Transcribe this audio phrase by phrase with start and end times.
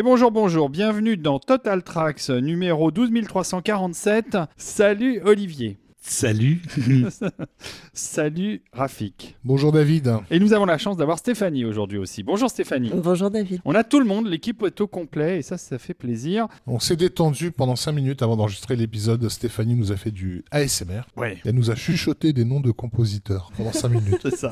[0.00, 4.38] Et bonjour, bonjour, bienvenue dans Total Tracks numéro 12347.
[4.56, 5.76] Salut Olivier.
[6.00, 6.62] Salut.
[7.92, 9.36] Salut Rafik.
[9.44, 10.10] Bonjour David.
[10.30, 12.22] Et nous avons la chance d'avoir Stéphanie aujourd'hui aussi.
[12.22, 12.90] Bonjour Stéphanie.
[12.94, 13.60] Bonjour David.
[13.66, 16.48] On a tout le monde, l'équipe est au complet et ça, ça fait plaisir.
[16.66, 19.28] On s'est détendu pendant 5 minutes avant d'enregistrer l'épisode.
[19.28, 21.02] Stéphanie nous a fait du ASMR.
[21.18, 21.36] Ouais.
[21.44, 24.20] Elle nous a chuchoté des noms de compositeurs pendant 5 minutes.
[24.22, 24.50] C'est ça.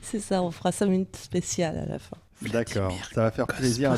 [0.00, 2.16] C'est ça, on fera 5 minutes spéciales à la fin.
[2.42, 3.92] D'accord, ça va faire plaisir.
[3.92, 3.96] à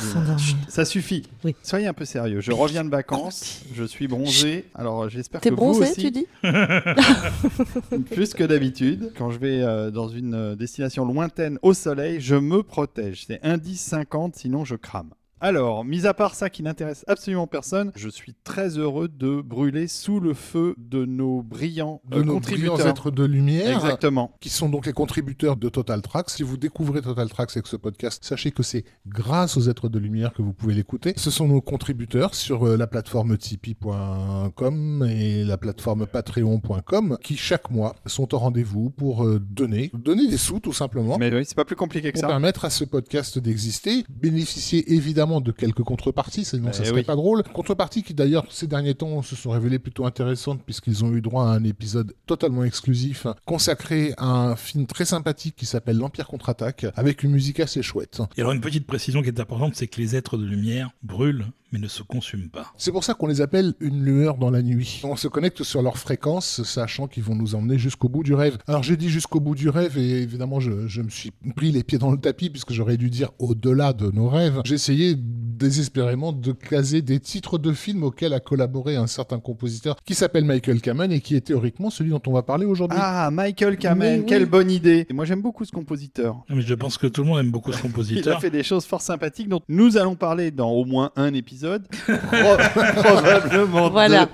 [0.67, 1.23] Ça suffit.
[1.43, 1.55] Oui.
[1.61, 2.41] Soyez un peu sérieux.
[2.41, 4.65] Je reviens de vacances, je suis bronzé.
[4.73, 6.27] Alors j'espère que T'es vous bronzé, aussi, tu dis
[8.11, 9.11] plus que d'habitude.
[9.17, 13.25] Quand je vais euh, dans une euh, destination lointaine au soleil, je me protège.
[13.27, 15.11] C'est indice 50, sinon je crame.
[15.43, 19.87] Alors, mis à part ça qui n'intéresse absolument personne, je suis très heureux de brûler
[19.87, 22.75] sous le feu de nos brillants De euh, nos contributeurs.
[22.75, 23.75] brillants êtres de lumière.
[23.75, 24.35] Exactement.
[24.39, 26.29] Qui sont donc les contributeurs de Total Tracks.
[26.29, 29.97] Si vous découvrez Total Tracks avec ce podcast, sachez que c'est grâce aux êtres de
[29.97, 31.13] lumière que vous pouvez l'écouter.
[31.17, 37.71] Ce sont nos contributeurs sur euh, la plateforme tipeee.com et la plateforme patreon.com qui chaque
[37.71, 41.17] mois sont au rendez-vous pour euh, donner, donner des sous tout simplement.
[41.17, 42.27] Mais oui, c'est pas plus compliqué que pour ça.
[42.27, 47.03] permettre à ce podcast d'exister, bénéficier évidemment de quelques contreparties, sinon ça Eh serait oui.
[47.05, 47.43] pas drôle.
[47.53, 51.45] Contreparties qui d'ailleurs ces derniers temps se sont révélées plutôt intéressantes puisqu'ils ont eu droit
[51.45, 56.85] à un épisode totalement exclusif consacré à un film très sympathique qui s'appelle L'Empire contre-attaque
[56.95, 58.21] avec une musique assez chouette.
[58.37, 61.45] Et alors une petite précision qui est importante, c'est que les êtres de lumière brûlent
[61.71, 62.73] mais ne se consument pas.
[62.77, 65.01] C'est pour ça qu'on les appelle une lueur dans la nuit.
[65.03, 68.57] On se connecte sur leur fréquence, sachant qu'ils vont nous emmener jusqu'au bout du rêve.
[68.67, 71.83] Alors j'ai dit jusqu'au bout du rêve, et évidemment je, je me suis pris les
[71.83, 74.61] pieds dans le tapis, puisque j'aurais dû dire au-delà de nos rêves.
[74.65, 79.95] J'ai essayé désespérément de caser des titres de films auxquels a collaboré un certain compositeur
[80.03, 82.97] qui s'appelle Michael Kamen et qui est théoriquement celui dont on va parler aujourd'hui.
[82.99, 84.25] Ah, Michael Kamen, oui.
[84.25, 85.05] quelle bonne idée.
[85.09, 86.35] Et moi j'aime beaucoup ce compositeur.
[86.49, 88.41] Non, Mais je pense que tout le monde aime beaucoup ce Il a compositeur.
[88.41, 91.60] fait des choses fort sympathiques dont nous allons parler dans au moins un épisode.
[91.67, 92.57] Pro-
[93.03, 94.29] probablement Voilà.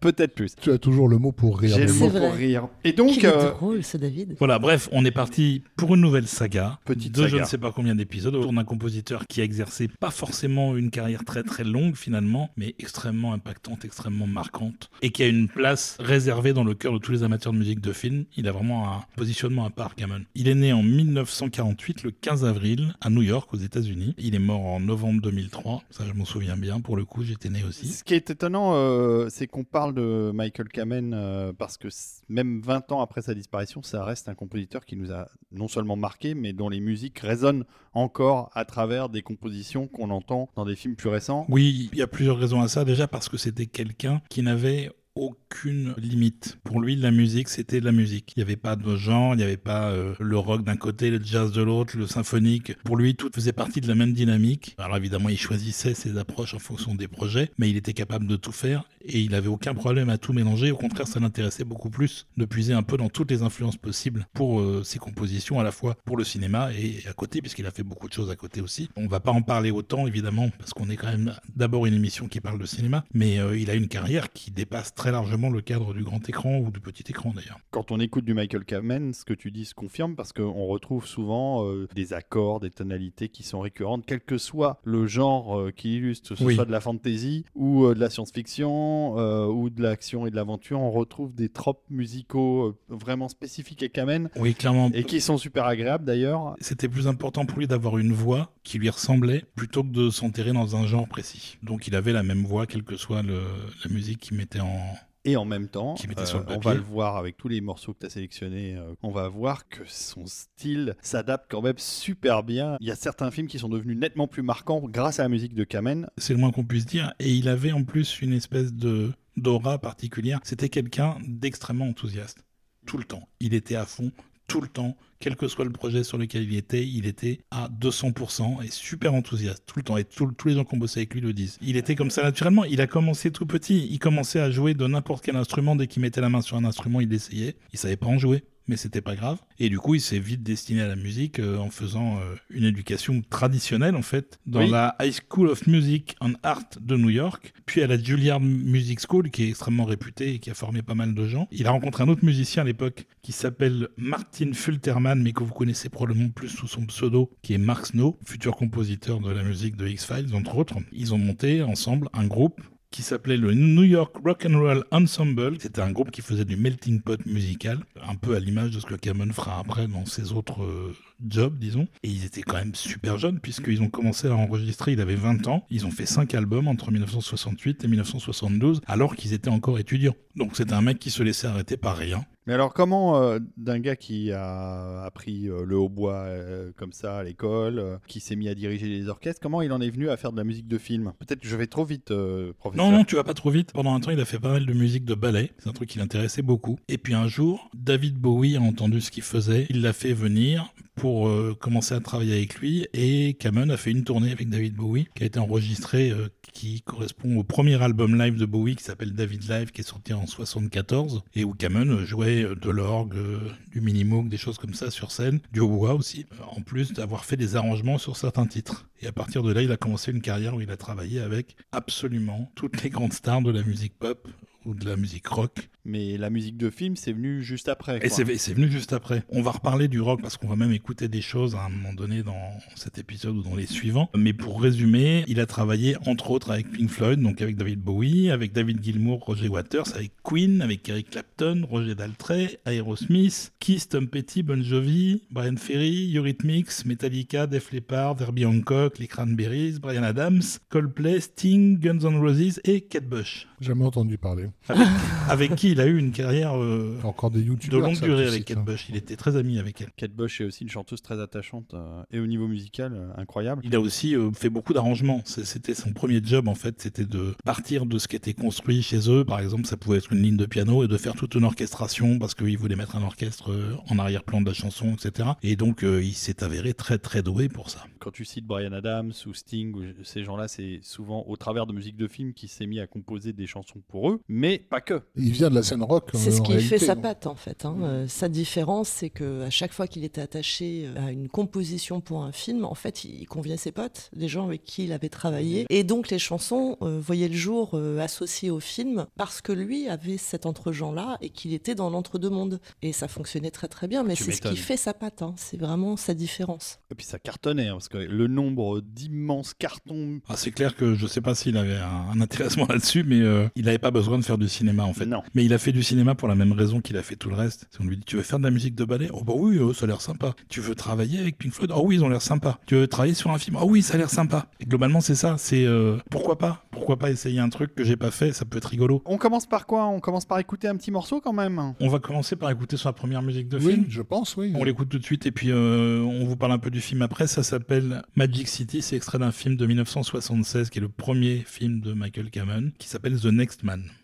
[0.00, 0.52] Peut-être plus.
[0.60, 1.76] Tu as toujours le mot pour rire.
[1.76, 2.20] J'ai le mot vrai.
[2.20, 2.68] pour rire.
[2.84, 4.36] Et donc, euh, drôle ce David.
[4.38, 6.78] Voilà, bref, on est parti pour une nouvelle saga.
[6.84, 7.42] Petite de je saga.
[7.42, 11.24] ne sais pas combien d'épisodes autour d'un compositeur qui a exercé pas forcément une carrière
[11.24, 16.52] très très longue finalement, mais extrêmement impactante, extrêmement marquante, et qui a une place réservée
[16.52, 18.24] dans le cœur de tous les amateurs de musique de film.
[18.36, 20.22] Il a vraiment un positionnement à part, Cameron.
[20.34, 24.14] Il est né en 1948, le 15 avril, à New York, aux États-Unis.
[24.18, 25.82] Il est mort en novembre 2003.
[25.90, 26.80] Ça, je m'en souviens bien.
[26.80, 27.88] Pour le coup, j'étais né aussi.
[27.88, 31.88] ce qui est étonnant, euh, c'est qu'on parle de Michael Kamen euh, parce que
[32.30, 35.96] même 20 ans après sa disparition, ça reste un compositeur qui nous a non seulement
[35.96, 40.76] marqué, mais dont les musiques résonnent encore à travers des compositions qu'on entend dans des
[40.76, 41.44] films plus récents.
[41.50, 42.86] Oui, il y a plusieurs raisons à ça.
[42.86, 46.58] Déjà parce que c'était quelqu'un qui n'avait aucune limite.
[46.64, 48.32] Pour lui, la musique, c'était de la musique.
[48.36, 51.10] Il n'y avait pas de genre, il n'y avait pas euh, le rock d'un côté,
[51.10, 52.76] le jazz de l'autre, le symphonique.
[52.84, 54.74] Pour lui, tout faisait partie de la même dynamique.
[54.78, 58.36] Alors évidemment, il choisissait ses approches en fonction des projets, mais il était capable de
[58.36, 60.70] tout faire et il avait aucun problème à tout mélanger.
[60.70, 64.26] Au contraire, ça l'intéressait beaucoup plus de puiser un peu dans toutes les influences possibles
[64.32, 67.70] pour euh, ses compositions, à la fois pour le cinéma et à côté, puisqu'il a
[67.70, 68.88] fait beaucoup de choses à côté aussi.
[68.96, 72.28] On va pas en parler autant, évidemment, parce qu'on est quand même d'abord une émission
[72.28, 75.60] qui parle de cinéma, mais euh, il a une carrière qui dépasse très largement le
[75.60, 77.58] cadre du grand écran ou du petit écran d'ailleurs.
[77.70, 81.06] Quand on écoute du Michael Kamen, ce que tu dis se confirme parce qu'on retrouve
[81.06, 85.70] souvent euh, des accords, des tonalités qui sont récurrentes, quel que soit le genre euh,
[85.70, 86.54] qui illustre, que ce Oui.
[86.54, 90.36] soit de la fantasy ou euh, de la science-fiction euh, ou de l'action et de
[90.36, 94.90] l'aventure, on retrouve des tropes musicaux vraiment spécifiques à Kamen Oui, clairement.
[94.92, 96.54] et qui sont super agréables d'ailleurs.
[96.60, 100.52] C'était plus important pour lui d'avoir une voix qui lui ressemblait plutôt que de s'enterrer
[100.52, 101.58] dans un genre précis.
[101.62, 103.40] Donc il avait la même voix, quelle que soit le-
[103.84, 104.91] la musique qu'il mettait en,
[105.24, 108.00] Et en même temps, euh, sur on va le voir avec tous les morceaux que
[108.00, 112.76] tu as sélectionnés, euh, on va voir que son style s'adapte quand même super bien.
[112.80, 115.54] Il y a certains films qui sont devenus nettement plus marquants grâce à la musique
[115.54, 116.08] de Kamen.
[116.18, 117.14] c'est le moins qu'on puisse dire.
[117.20, 120.40] Et il avait en plus une espèce de d'aura particulière.
[120.42, 122.44] C'était quelqu'un d'extrêmement enthousiaste.
[122.84, 123.28] Tout le temps.
[123.40, 124.10] Il était à fond,
[124.52, 124.96] tout le temps.
[125.18, 129.14] Quel que soit le projet sur lequel il était, il était à 200% et super
[129.14, 129.96] enthousiaste tout le temps.
[129.96, 131.58] Et tous les gens qui ont bossé avec lui le disent.
[131.62, 132.64] Il était comme ça naturellement.
[132.64, 133.88] Il a commencé tout petit.
[133.90, 135.74] Il commençait à jouer de n'importe quel instrument.
[135.74, 137.56] Dès qu'il mettait la main sur un instrument, il l'essayait.
[137.72, 138.44] Il savait pas en jouer.
[138.68, 139.38] Mais c'était pas grave.
[139.58, 142.64] Et du coup, il s'est vite destiné à la musique euh, en faisant euh, une
[142.64, 144.70] éducation traditionnelle, en fait, dans Oui.
[144.70, 149.00] la High School of Music and Art de New York, puis à la Juilliard Music
[149.00, 151.48] School, qui est extrêmement réputée et qui a formé pas mal de gens.
[151.50, 155.52] Il a rencontré un autre musicien à l'époque qui s'appelle Martin Fulterman, mais que vous
[155.54, 159.76] connaissez probablement plus sous son pseudo, qui est Mark Snow, futur compositeur de la musique
[159.76, 160.76] de X-Files, entre autres.
[160.92, 162.60] Ils ont monté ensemble un groupe
[162.92, 165.56] qui s'appelait le New York Rock and Roll Ensemble.
[165.58, 168.86] C'était un groupe qui faisait du melting pot musical, un peu à l'image de ce
[168.86, 170.94] que Cameron fera après dans ses autres euh,
[171.26, 171.88] jobs, disons.
[172.02, 175.48] Et ils étaient quand même super jeunes puisqu'ils ont commencé à enregistrer, il avait 20
[175.48, 175.66] ans.
[175.70, 180.14] Ils ont fait 5 albums entre 1968 et 1972 alors qu'ils étaient encore étudiants.
[180.36, 182.26] Donc c'était un mec qui se laissait arrêter par rien.
[182.46, 187.18] Mais alors, comment euh, d'un gars qui a appris euh, le hautbois euh, comme ça
[187.18, 190.10] à l'école, euh, qui s'est mis à diriger les orchestres, comment il en est venu
[190.10, 191.12] à faire de la musique de film?
[191.20, 192.12] Peut-être que je vais trop vite,
[192.58, 192.84] professeur.
[192.84, 193.72] Non, non, tu vas pas trop vite.
[193.72, 195.52] Pendant un temps, il a fait pas mal de musique de ballet.
[195.58, 196.78] C'est un truc qui l'intéressait beaucoup.
[196.88, 199.66] Et puis un jour, David Bowie a entendu ce qu'il faisait.
[199.70, 202.86] Il l'a fait venir pour commencer à travailler avec lui.
[202.92, 206.12] Et Cameron a fait une tournée avec David Bowie qui a été enregistrée,
[206.52, 210.12] qui correspond au premier album live de Bowie qui s'appelle David Live, qui est sorti
[210.12, 213.38] en 74 et où Cameron jouait euh, de l'orgue, euh,
[213.70, 217.24] du minimoog, des choses comme ça sur scène, du hautbois aussi, euh, en plus d'avoir
[217.24, 218.88] fait des arrangements sur certains titres.
[219.00, 221.56] Et à partir de là, il a commencé une carrière où il a travaillé avec
[221.72, 224.28] absolument toutes les grandes stars de la musique pop
[224.64, 225.68] ou de la musique rock.
[225.84, 227.96] Mais la musique de film, c'est venu juste après.
[227.96, 228.24] Et quoi.
[228.36, 229.24] c'est venu juste après.
[229.30, 231.92] On va reparler du rock parce qu'on va même écouter des choses à un moment
[231.92, 234.08] donné dans cet épisode ou dans les suivants.
[234.16, 238.30] Mais pour résumer, il a travaillé entre autres avec Pink Floyd, donc avec David Bowie,
[238.30, 244.06] avec David Gilmour, Roger Waters, avec Queen, avec Eric Clapton, Roger Daltrey, Aerosmith, Kiss, Tom
[244.06, 250.42] Petty, Bon Jovi, Brian Ferry, Eurythmics, Metallica, Def Leppard, Herbie Hancock, les Cranberries, Brian Adams,
[250.68, 253.48] Coldplay, Sting, Guns N' Roses et Kate Bush.
[253.62, 254.48] Jamais entendu parler.
[254.68, 254.88] Avec,
[255.28, 258.44] avec qui il a eu une carrière euh, Encore des de longue ça, durée avec
[258.44, 258.64] Kate hein.
[258.64, 258.86] Bush.
[258.88, 259.90] Il était très ami avec elle.
[259.96, 263.62] Kate Bush est aussi une chanteuse très attachante euh, et au niveau musical, euh, incroyable.
[263.64, 265.22] Il a aussi euh, fait beaucoup d'arrangements.
[265.24, 269.10] C'était son premier job en fait, c'était de partir de ce qui était construit chez
[269.10, 269.24] eux.
[269.24, 272.18] Par exemple, ça pouvait être une ligne de piano et de faire toute une orchestration
[272.18, 275.30] parce qu'il voulait mettre un orchestre euh, en arrière-plan de la chanson, etc.
[275.42, 277.84] Et donc euh, il s'est avéré très très doué pour ça.
[277.98, 281.72] Quand tu cites Brian Adams ou Sting, ou ces gens-là, c'est souvent au travers de
[281.72, 285.02] musique de film qui s'est mis à composer des chansons pour eux, mais pas que.
[285.16, 286.10] Il vient de la scène rock.
[286.14, 287.02] C'est euh, ce qui réalité, fait sa donc.
[287.04, 287.64] patte en fait.
[287.64, 287.76] hein.
[287.82, 292.00] Euh, sa différence, c'est que à chaque fois qu'il était attaché euh, à une composition
[292.00, 294.92] pour un film, en fait, il conviait à ses potes, des gens avec qui il
[294.92, 299.40] avait travaillé, et donc les chansons euh, voyaient le jour euh, associées au film parce
[299.40, 302.60] que lui avait cet entre-gens-là et qu'il était dans l'entre-deux-mondes.
[302.82, 305.22] Et ça fonctionnait très très bien, mais c'est ce qui fait sa patte.
[305.22, 305.34] hein.
[305.36, 306.78] C'est vraiment sa différence.
[306.90, 310.20] Et puis ça cartonnait, hein, parce que le nombre d'immenses cartons.
[310.28, 313.48] Ah, c'est clair que je sais pas s'il avait un, un intéressement là-dessus, mais euh,
[313.56, 315.06] il n'avait pas besoin de faire du cinéma en fait.
[315.06, 315.22] Non.
[315.34, 317.34] Mais il a fait du cinéma pour la même raison qu'il a fait tout le
[317.36, 317.66] reste.
[317.70, 319.58] Si on lui dit tu veux faire de la musique de ballet, oh bah oui,
[319.58, 320.34] euh, ça a l'air sympa.
[320.48, 322.58] Tu veux travailler avec Pink Floyd, oh oui, ils ont l'air sympa.
[322.66, 324.46] Tu veux travailler sur un film, oh oui, ça a l'air sympa.
[324.60, 327.96] Et globalement c'est ça, c'est euh, pourquoi pas, pourquoi pas essayer un truc que j'ai
[327.96, 329.02] pas fait, ça peut être rigolo.
[329.06, 329.86] On commence par quoi?
[329.86, 331.74] On commence par écouter un petit morceau quand même.
[331.80, 333.86] On va commencer par écouter sa première musique de Oui, film.
[333.88, 334.52] je pense, oui.
[334.54, 337.02] On l'écoute tout de suite et puis euh, on vous parle un peu du film
[337.02, 337.26] après.
[337.26, 338.82] Ça s'appelle Magic City.
[338.82, 342.88] C'est extrait d'un film de 1976 qui est le premier film de Michael Cameron qui
[342.88, 344.01] s'appelle The Next Man.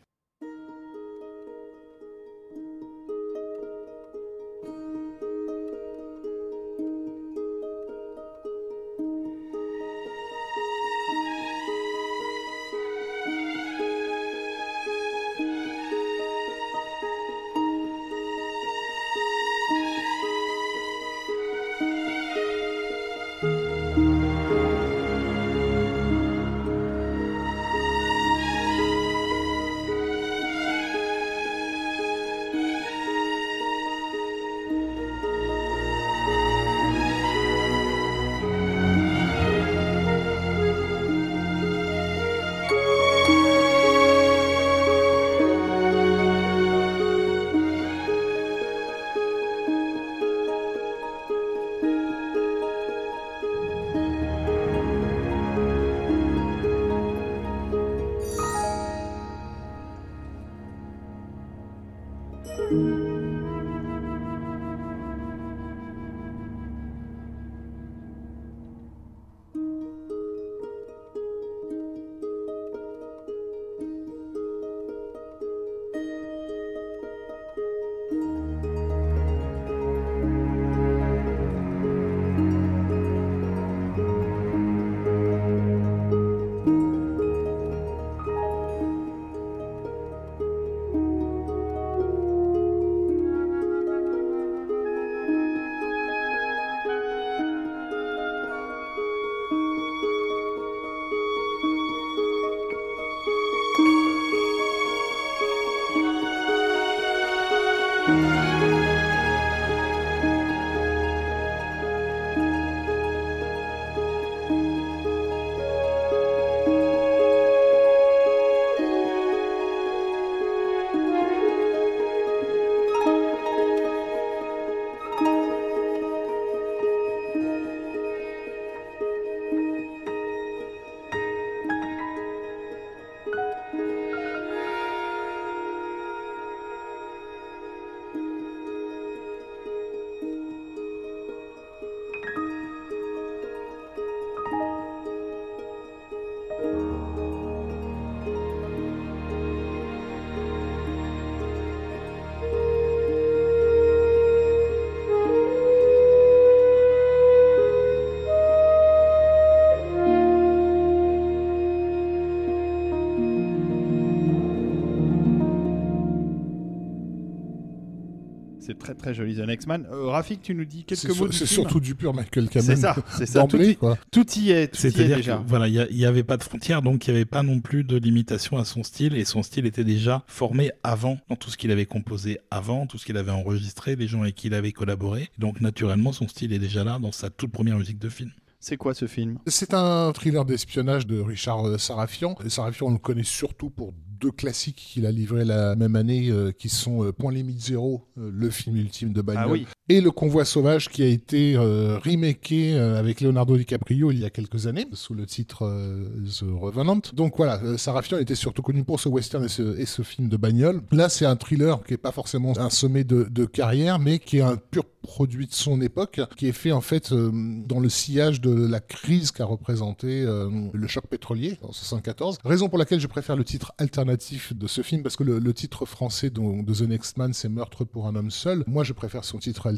[168.98, 169.86] Très très joli The Next Man.
[169.90, 172.66] Euh, Rafik, tu nous dis quelques mots sur- du c'est surtout du pur Michael Cameron.
[172.68, 173.44] C'est ça, c'est ça.
[173.44, 173.96] Tout, y- quoi.
[174.10, 175.36] tout y est, tout y est C'est-à-dire déjà.
[175.38, 177.84] que voilà, il n'y avait pas de frontières, donc il n'y avait pas non plus
[177.84, 181.56] de limitation à son style, et son style était déjà formé avant, dans tout ce
[181.56, 184.72] qu'il avait composé avant, tout ce qu'il avait enregistré, les gens avec qui il avait
[184.72, 185.30] collaboré.
[185.38, 188.30] Donc naturellement, son style est déjà là dans sa toute première musique de film.
[188.60, 189.38] C'est quoi ce film?
[189.46, 192.34] C'est un thriller d'espionnage de Richard euh, Sarafian.
[192.44, 196.30] Et Sarafian, on le connaît surtout pour deux classiques qu'il a livrés la même année,
[196.30, 200.00] euh, qui sont euh, Point Limite Zéro, euh, le film ultime de Ah oui, et
[200.00, 204.30] Le Convoi Sauvage, qui a été euh, remaké euh, avec Leonardo DiCaprio il y a
[204.30, 207.00] quelques années, sous le titre euh, The Revenant.
[207.14, 210.28] Donc voilà, euh, Sarafian était surtout connu pour ce western et ce, et ce film
[210.28, 210.82] de bagnole.
[210.92, 214.38] Là, c'est un thriller qui est pas forcément un sommet de, de carrière, mais qui
[214.38, 217.88] est un pur produit de son époque, qui est fait en fait euh, dans le
[217.88, 222.38] sillage de la crise qu'a représenté euh, le choc pétrolier en 74.
[222.44, 225.54] Raison pour laquelle je préfère le titre alternatif de ce film, parce que le, le
[225.54, 228.64] titre français donc, de The Next Man, c'est Meurtre pour un homme seul.
[228.66, 229.77] Moi, je préfère son titre alternatif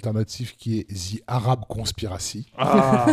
[0.58, 2.46] qui est The Arab Conspiracy.
[2.58, 3.06] ah,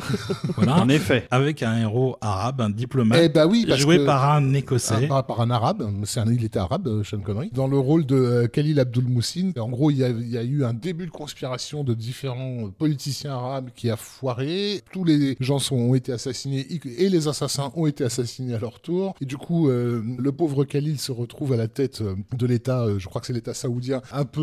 [0.56, 0.76] Voilà.
[0.80, 1.26] en effet.
[1.30, 4.06] Avec un héros arabe, un Eh diplomate, bah oui, parce joué que...
[4.06, 5.06] par un Ah, écossais.
[5.06, 8.06] par, par un arabe, c'est un, il était arabe, euh, Sean Connery, dans le rôle
[8.06, 9.52] de euh, Khalil Abdul Moussin.
[9.58, 12.70] En gros, il y, a, il y a eu un début de conspiration de différents
[12.78, 14.82] politiciens arabes qui a foiré.
[14.92, 16.66] Tous les gens sont, ont été assassinés
[16.98, 19.14] et les assassins ont été assassinés à leur tour.
[19.20, 22.82] Et du coup, euh, le pauvre Khalil se retrouve à la tête euh, de l'État,
[22.82, 24.42] euh, je crois que c'est l'État saoudien, un peu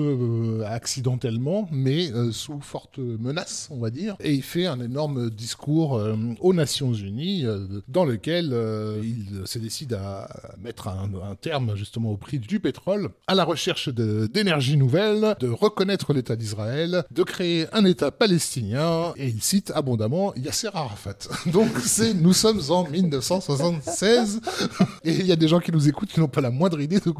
[0.62, 4.15] euh, accidentellement, mais euh, sous forte menace, on va dire.
[4.21, 8.55] Et il fait un énorme discours euh, aux Nations Unies euh, dans lequel
[9.03, 10.29] il se décide à
[10.61, 16.13] mettre un, terme justement au prix du pétrole, à la recherche d'énergie nouvelle, de reconnaître
[16.13, 21.17] l'État d'Israël, de créer un État palestinien, et il cite abondamment Yasser Arafat.
[21.47, 24.41] Donc c'est nous sommes en 1976,
[25.03, 26.99] et il y a des gens qui nous écoutent qui n'ont pas la moindre idée
[26.99, 27.13] de,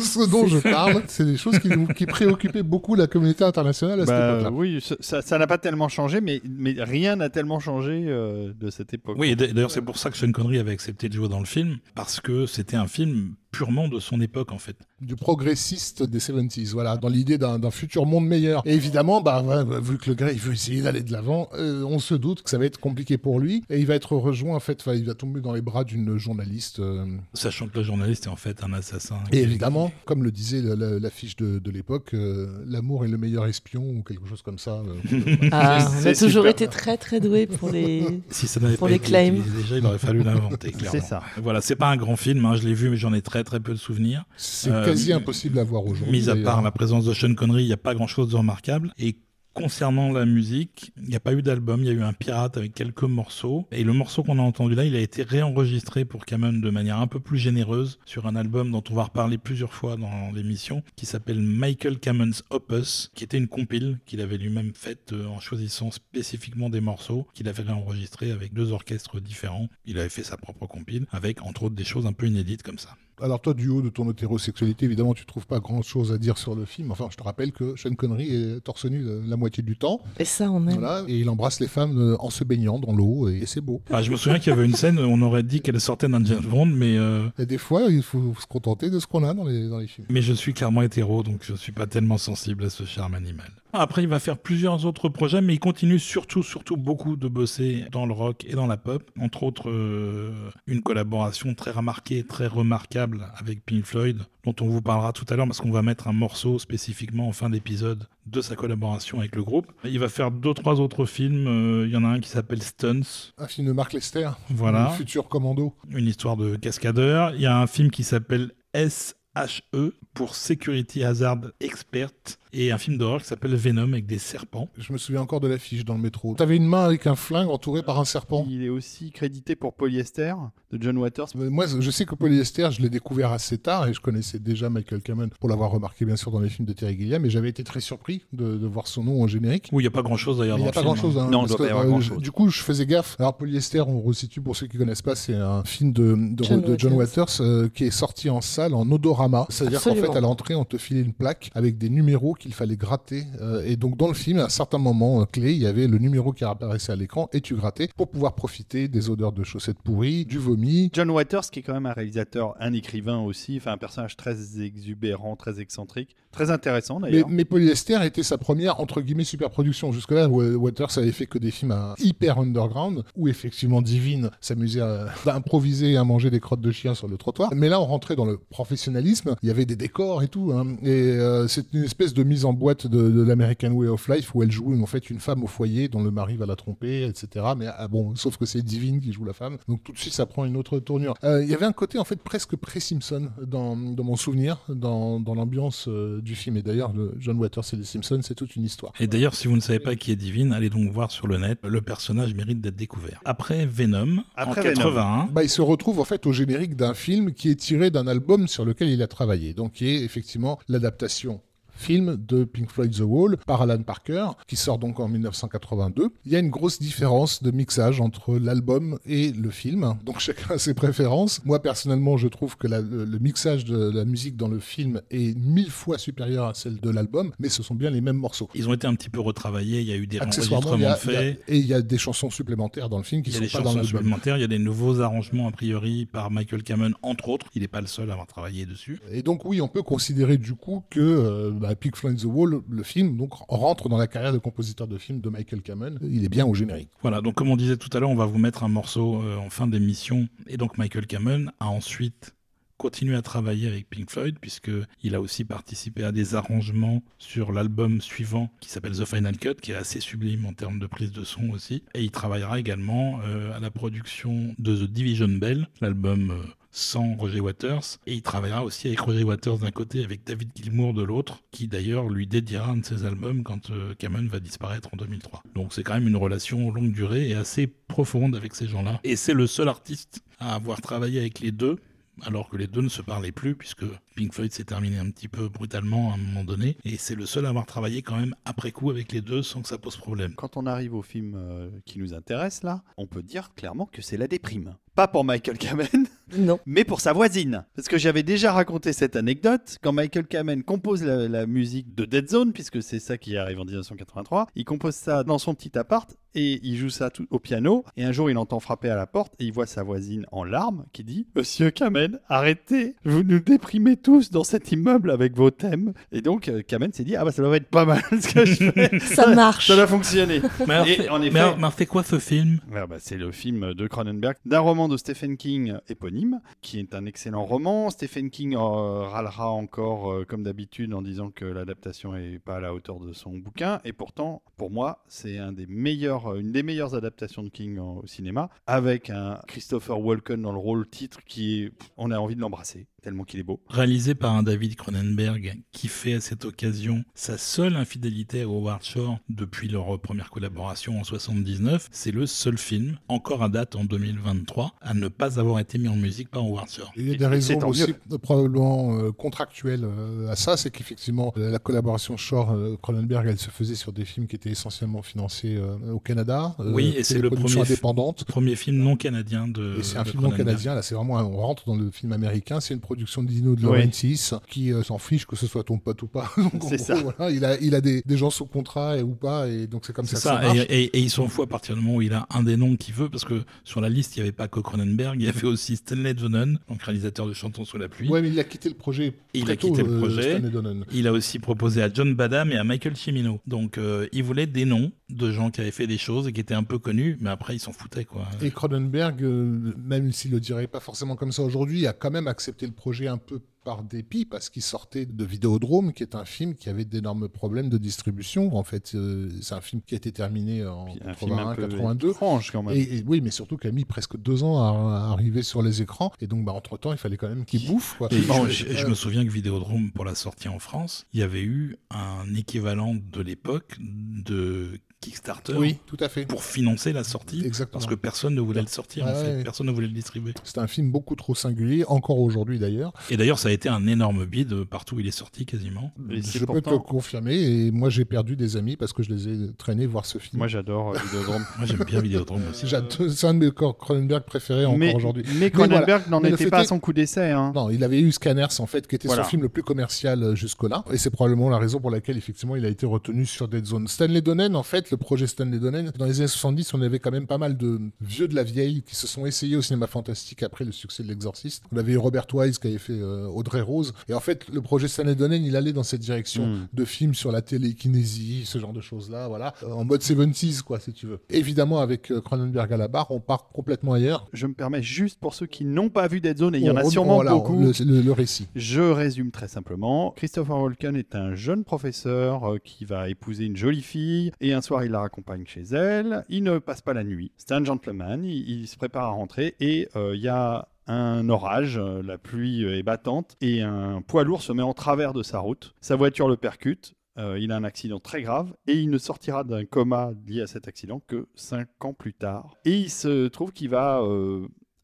[0.00, 1.02] ce dont je parle.
[1.08, 1.58] C'est des choses
[1.96, 4.50] qui préoccupaient beaucoup la communauté internationale à cette Bah, époque-là?
[4.52, 8.94] oui, ça- n'a pas tellement changé, mais, mais rien n'a tellement changé euh, de cette
[8.94, 9.16] époque.
[9.18, 11.78] Oui, d'ailleurs c'est pour ça que Sean Connery avait accepté de jouer dans le film,
[11.94, 14.76] parce que c'était un film purement de son époque en fait.
[15.00, 18.62] du progressiste des 70s, voilà, dans l'idée d'un futur monde meilleur.
[18.66, 21.48] Et évidemment, bah, ouais, bah, vu que le gars il veut essayer d'aller de l'avant,
[21.54, 23.62] euh, on se doute que ça va être compliqué pour lui.
[23.70, 26.78] Et il va être rejoint, en fait, il va tomber dans les bras d'une journaliste.
[26.80, 29.18] euh, Sachant que le journaliste est en fait un assassin.
[29.32, 33.18] et évidemment, comme le disait la- la- l'affiche de, de l'époque, euh, l'amour est le
[33.18, 34.82] meilleur espion ou quelque chose comme ça.
[35.12, 35.20] euh.
[35.52, 36.46] Ah, on a toujours super.
[36.50, 38.20] été très très doué pour les.
[38.30, 39.34] Si ça n'avait Pour pas les été claims.
[39.36, 41.00] utilisé déjà, il aurait fallu l'inventer, clairement.
[41.00, 41.22] C'est ça.
[41.42, 43.60] Voilà, c'est pas un grand film, hein, je l'ai vu, mais j'en ai très très
[43.60, 44.24] peu de souvenirs.
[44.36, 46.12] C'est Euh, quasi impossible à voir aujourd'hui.
[46.20, 48.36] Mis à part la présence de Sean Connery, il n'y a pas grand chose de
[48.36, 48.92] remarquable.
[48.98, 49.16] Et
[49.52, 52.56] concernant la musique, il n'y a pas eu d'album, il y a eu un pirate
[52.56, 53.66] avec quelques morceaux.
[53.72, 56.98] Et le morceau qu'on a entendu là, il a été réenregistré pour Cameron de manière
[57.00, 60.84] un peu plus généreuse sur un album dont on va reparler plusieurs fois dans l'émission,
[60.94, 65.40] qui s'appelle Michael Cameron's Opus, qui était une compile qu'il avait lui-même faite euh, en
[65.40, 69.68] choisissant spécifiquement des morceaux qu'il avait réenregistrés avec deux orchestres différents.
[69.84, 72.78] Il avait fait sa propre compile avec entre autres des choses un peu inédites comme
[72.78, 72.96] ça.
[73.22, 76.54] Alors toi, du haut de ton hétérosexualité, évidemment, tu trouves pas grand-chose à dire sur
[76.54, 76.90] le film.
[76.90, 80.00] Enfin, je te rappelle que Sean Connery est torse nu la moitié du temps.
[80.18, 80.78] Et ça, on aime.
[80.78, 83.82] Voilà, et il embrasse les femmes euh, en se baignant dans l'eau, et c'est beau.
[83.90, 86.24] Ah, je me souviens qu'il y avait une scène, on aurait dit qu'elle sortait d'un
[86.24, 89.34] James Bond, mais euh, Et des fois, il faut se contenter de ce qu'on a
[89.34, 90.06] dans les, dans les films.
[90.10, 93.50] Mais je suis clairement hétéro, donc je suis pas tellement sensible à ce charme animal.
[93.72, 97.84] Après, il va faire plusieurs autres projets, mais il continue surtout, surtout beaucoup de bosser
[97.92, 99.02] dans le rock et dans la pop.
[99.20, 100.32] Entre autres, euh,
[100.66, 105.36] une collaboration très remarquée, très remarquable avec Pink Floyd, dont on vous parlera tout à
[105.36, 109.36] l'heure, parce qu'on va mettre un morceau spécifiquement en fin d'épisode de sa collaboration avec
[109.36, 109.70] le groupe.
[109.84, 111.46] Il va faire deux, trois autres films.
[111.46, 114.88] Euh, Il y en a un qui s'appelle Stunts, Un film de Mark Lester, voilà,
[114.90, 115.74] le futur commando.
[115.90, 117.34] une histoire de cascadeur.
[117.34, 122.10] Il y a un film qui s'appelle SHE pour Security Hazard Expert
[122.52, 124.68] et un film d'horreur qui s'appelle Venom avec des serpents.
[124.76, 126.34] Je me souviens encore de l'affiche dans le métro.
[126.34, 128.44] T'avais une main avec un flingue entouré par un serpent.
[128.50, 130.34] Il est aussi crédité pour Polyester
[130.72, 131.28] de John Waters.
[131.36, 134.68] Euh, Moi, je sais que Polyester, je l'ai découvert assez tard et je connaissais déjà
[134.68, 137.48] Michael Cameron pour l'avoir remarqué bien sûr dans les films de Terry Gilliam, mais j'avais
[137.50, 139.68] été très surpris de, de voir son nom en générique.
[139.70, 141.18] Où il n'y a pas grand chose d'ailleurs il n'y a pas film, grand chose.
[141.18, 141.28] hein.
[141.30, 142.18] Non, il doit pas y avoir grand-chose.
[142.18, 143.14] Du coup, je faisais gaffe.
[143.20, 146.60] Alors, Polyester, on resitue pour ceux qui connaissent pas, c'est un film de, de, John
[146.62, 147.26] de John Waters.
[147.28, 149.46] Waters euh, qui est sorti en salle en odorama.
[149.50, 149.99] C'est-à-dire qu'en.
[150.00, 153.24] Fait, à l'entrée, on te filait une plaque avec des numéros qu'il fallait gratter.
[153.40, 155.86] Euh, et donc, dans le film, à un certain moment euh, clé, il y avait
[155.86, 159.44] le numéro qui apparaissait à l'écran et tu grattais pour pouvoir profiter des odeurs de
[159.44, 160.90] chaussettes pourries, du vomi.
[160.92, 164.60] John Waters, qui est quand même un réalisateur, un écrivain aussi, enfin un personnage très
[164.62, 167.28] exubérant, très excentrique, très intéressant d'ailleurs.
[167.28, 169.92] mais Polyester était sa première, entre guillemets, super production.
[169.92, 174.80] Jusque-là, Wa- Waters avait fait que des films à hyper underground, où effectivement Divine s'amusait
[174.80, 177.50] à, à improviser et à manger des crottes de chien sur le trottoir.
[177.54, 179.34] Mais là, on rentrait dans le professionnalisme.
[179.42, 180.52] Il y avait des décors et tout.
[180.52, 180.76] hein.
[180.82, 184.34] Et euh, c'est une espèce de mise en boîte de, de l'American Way of Life
[184.34, 187.04] où elle joue en fait une femme au foyer dont le mari va la tromper,
[187.04, 187.44] etc.
[187.56, 190.12] Mais ah, bon, sauf que c'est Divine qui joue la femme, donc tout de suite
[190.14, 191.14] ça prend une autre tournure.
[191.24, 195.18] Euh, Il y avait un côté en fait presque pré-Simpson dans, dans mon souvenir, dans,
[195.18, 196.56] dans l'ambiance euh, du film.
[196.56, 198.92] Et d'ailleurs, le John Waters et les Simpsons, c'est toute une histoire.
[199.00, 201.38] Et d'ailleurs, si vous ne savez pas qui est Divine, allez donc voir sur le
[201.38, 201.58] net.
[201.64, 203.20] Le personnage mérite d'être découvert.
[203.24, 204.74] Après Venom, Après en Venom.
[204.74, 208.06] 81, Bah, il se retrouve en fait au générique d'un film qui est tiré d'un
[208.06, 211.40] album sur lequel il a travaillé, donc qui est effectivement l'adaptation
[211.80, 216.10] film de Pink Floyd The Wall par Alan Parker, qui sort donc en 1982.
[216.26, 220.54] Il y a une grosse différence de mixage entre l'album et le film, donc chacun
[220.54, 221.40] a ses préférences.
[221.44, 225.00] Moi personnellement, je trouve que la- le, le mixage de la musique dans le film
[225.10, 228.48] est mille fois supérieur à celle de l'album, mais ce sont bien les mêmes morceaux.
[228.54, 229.80] ils ont été un petit peu retravaillés.
[229.80, 231.40] Il y a eu des enregistrements faits.
[231.48, 233.44] et il y a des chansons supplémentaires dans le film qui Il y a ne
[233.46, 234.20] des sont pas dans chansons l'album.
[234.26, 237.46] il y a des nouveaux arrangements a priori par Michael Kamen, entre autres.
[237.54, 239.00] Il n'est pas le seul à avoir travaillé dessus.
[239.12, 242.60] Et donc oui, on peut considérer du coup que euh, bah, Pink Floyd The Wall,
[242.68, 245.98] le film, donc rentre dans la carrière de compositeur de film de Michael Kamen.
[246.02, 246.90] Il est bien au générique.
[247.02, 249.36] Voilà, donc comme on disait tout à l'heure, on va vous mettre un morceau euh,
[249.36, 250.28] en fin d'émission.
[250.46, 252.34] Et donc Michael Kamen a ensuite
[252.76, 258.00] continué à travailler avec Pink Floyd, puisqu'il a aussi participé à des arrangements sur l'album
[258.00, 261.22] suivant qui s'appelle The Final Cut, qui est assez sublime en termes de prise de
[261.22, 261.82] son aussi.
[261.94, 266.30] Et il travaillera également euh, à la production de The Division Bell, l'album...
[266.30, 270.50] euh, sans Roger Waters, et il travaillera aussi avec Roger Waters d'un côté, avec David
[270.54, 274.40] Gilmour de l'autre, qui d'ailleurs lui dédiera un de ses albums quand euh, Kamen va
[274.40, 275.42] disparaître en 2003.
[275.54, 279.00] Donc c'est quand même une relation longue durée et assez profonde avec ces gens-là.
[279.04, 281.76] Et c'est le seul artiste à avoir travaillé avec les deux,
[282.22, 285.28] alors que les deux ne se parlaient plus, puisque Pink Floyd s'est terminé un petit
[285.28, 288.34] peu brutalement à un moment donné, et c'est le seul à avoir travaillé quand même
[288.44, 290.34] après coup avec les deux sans que ça pose problème.
[290.36, 294.02] Quand on arrive au film euh, qui nous intéresse là, on peut dire clairement que
[294.02, 294.76] c'est la déprime.
[294.94, 296.58] Pas pour Michael Kamen, Non.
[296.66, 297.64] mais pour sa voisine.
[297.74, 299.78] Parce que j'avais déjà raconté cette anecdote.
[299.82, 303.60] Quand Michael Kamen compose la, la musique de Dead Zone, puisque c'est ça qui arrive
[303.60, 307.38] en 1983, il compose ça dans son petit appart et il joue ça tout au
[307.38, 307.84] piano.
[307.96, 310.44] Et un jour, il entend frapper à la porte et il voit sa voisine en
[310.44, 315.50] larmes qui dit Monsieur Kamen, arrêtez, vous nous déprimez tous dans cet immeuble avec vos
[315.50, 315.92] thèmes.
[316.12, 318.44] Et donc, euh, Kamen s'est dit Ah bah ça doit être pas mal ce que
[318.44, 318.98] je fais.
[319.00, 319.66] Ça marche.
[319.68, 320.40] Ça doit fonctionner.
[320.66, 322.60] Mais alors, Et c'est- en mais effet- alors- mais alors, c'est quoi ce film?
[322.70, 327.06] Bah, c'est le film de Cronenberg d'un roman de Stephen King éponyme, qui est un
[327.06, 327.90] excellent roman.
[327.90, 332.60] Stephen King euh, râlera encore, euh, comme d'habitude, en disant que l'adaptation est pas à
[332.60, 333.80] la hauteur de son bouquin.
[333.84, 338.06] Et pourtant, pour moi, c'est un des meilleurs, une des meilleures adaptations de King au
[338.06, 342.86] cinéma, avec un Christopher Walken dans le rôle titre qui on a envie de l'embrasser
[343.00, 343.60] tellement qu'il est beau.
[343.68, 348.82] Réalisé par un David Cronenberg qui fait à cette occasion sa seule infidélité à Howard
[348.84, 353.84] Shore depuis leur première collaboration en 79, c'est le seul film, encore à date en
[353.84, 356.92] 2023, à ne pas avoir été mis en musique par Howard Shore.
[356.96, 357.94] Il y a des raisons aussi mieux.
[358.12, 363.74] euh, probablement euh, contractuelles euh, à ça, c'est qu'effectivement la collaboration Shore-Cronenberg, elle se faisait
[363.74, 365.60] sur des films qui étaient essentiellement financés
[365.92, 366.54] au Canada.
[366.60, 368.24] euh, Oui, et c'est le premier indépendantes.
[368.24, 369.78] Premier film non canadien de.
[369.78, 372.60] Et c'est un film non canadien, là c'est vraiment, on rentre dans le film américain,
[372.60, 375.78] c'est une production de Dino de Laurentiis qui euh, s'en fiche que ce soit ton
[375.78, 376.28] pote ou pas.
[376.36, 376.96] Donc, C'est ça.
[376.96, 379.86] voilà, il a, il a des, des gens sous contrat et, ou pas, et donc
[379.86, 380.66] c'est comme ça, ça, que ça et, marche.
[380.70, 382.74] et, et il s'en fout à partir du moment où il a un des noms
[382.74, 385.28] qu'il veut, parce que sur la liste, il n'y avait pas que Cronenberg, il y
[385.28, 388.08] avait aussi Stanley Donen, donc réalisateur de Chantons sous la pluie.
[388.08, 389.14] Ouais, mais il a quitté le projet.
[389.34, 390.22] Il très a quitté tôt, le euh, projet.
[390.32, 390.84] Stanley Donen.
[390.92, 393.38] Il a aussi proposé à John Badham et à Michael Cimino.
[393.46, 396.40] Donc euh, il voulait des noms de gens qui avaient fait des choses et qui
[396.40, 398.26] étaient un peu connus, mais après ils s'en foutaient quoi.
[398.40, 402.28] Et Cronenberg, euh, même s'il le dirait pas forcément comme ça aujourd'hui, a quand même
[402.28, 406.24] accepté le projet un peu par dépit parce qu'il sortait de Vidéodrome, qui est un
[406.24, 408.56] film qui avait d'énormes problèmes de distribution.
[408.56, 411.54] En fait, euh, c'est un film qui a été terminé en Puis un film un
[411.54, 412.10] 81, peu 82.
[412.10, 412.76] étrange quand même.
[412.76, 415.62] Et, et oui, mais surtout qui a mis presque deux ans à, à arriver sur
[415.62, 416.12] les écrans.
[416.20, 417.96] Et donc, bah, entre-temps, il fallait quand même qu'il bouffe.
[417.98, 418.08] Quoi.
[418.12, 421.20] Et Bon, je, je- je me souviens que Vidéodrome, pour la sortie en France, il
[421.20, 426.26] y avait eu un équivalent de l'époque de Kickstarter Oui, tout à fait.
[426.26, 427.72] pour financer la sortie, Exactement.
[427.80, 429.36] parce que personne ne voulait le sortir, en fait.
[429.36, 429.42] ouais.
[429.44, 430.34] personne ne voulait le distribuer.
[430.44, 432.92] C'est un film beaucoup trop singulier, encore aujourd'hui d'ailleurs.
[433.08, 435.92] Et d'ailleurs, ça a été un énorme bid partout où il est sorti quasiment.
[436.10, 437.34] Et Je peux te le confirmer.
[437.36, 440.38] Et moi, j'ai perdu des amis parce que je les ai traînés voir ce film.
[440.38, 441.44] Moi j'adore euh, Vidéodrome.
[441.58, 442.66] Moi j'aime bien Vidéodrome aussi.
[442.68, 445.24] C'est un de mes Cronenberg préférés encore aujourd'hui.
[445.38, 447.30] mais Cronenberg n'en était fait pas à son coup d'essai.
[447.30, 447.52] Hein.
[447.54, 449.24] Non, il avait eu Scanners en fait, qui était Voilà.
[449.24, 452.56] son film le plus commercial euh, jusque-là, et c'est probablement la raison pour laquelle effectivement
[452.56, 453.88] il a été retenu sur Dead Zone.
[453.88, 457.10] Stanley Donen, en fait, le projet Stanley Donen, dans les années 70, on avait quand
[457.10, 460.42] même pas mal de vieux de la vieille qui se sont essayés au cinéma fantastique
[460.42, 461.64] après le succès de l'Exorciste.
[461.72, 463.92] On avait eu Robert Wise qui avait fait euh, Audrey Rose.
[464.08, 466.68] Et en fait, le projet Stanley Donen, il allait dans cette direction Mm.
[466.72, 470.78] de films sur la télékinésie, ce genre de choses-là, voilà, Euh, en mode 70s, quoi,
[470.80, 471.20] si tu veux.
[471.30, 474.26] Évidemment, avec euh, Cronenberg à la barre, on part complètement ailleurs.
[474.32, 476.70] Je me permets juste pour ceux qui n'ont pas vu Dead Zone, et il y
[476.70, 477.58] en a sûrement voilà, beaucoup.
[477.58, 478.48] Le, le- le récit.
[478.54, 480.12] Je résume très simplement.
[480.16, 484.60] Christopher Walken est un jeune professeur euh, qui va épouser une jolie fille et un
[484.60, 486.24] soir il la raccompagne chez elle.
[486.28, 487.30] Il ne passe pas la nuit.
[487.36, 488.24] C'est un gentleman.
[488.24, 492.18] Il, il se prépare à rentrer et euh, il y a un orage, euh, la
[492.18, 495.74] pluie euh, est battante et un poids lourd se met en travers de sa route.
[495.80, 496.94] Sa voiture le percute.
[497.18, 500.46] euh, il a un accident très grave et il ne sortira d'un coma lié à
[500.46, 502.54] cet accident que 5 ans plus tard.
[502.64, 504.00] Et il se trouve qu'il va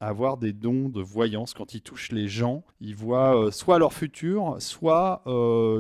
[0.01, 2.65] avoir des dons de voyance quand il touche les gens.
[2.81, 5.23] Il voit soit leur futur, soit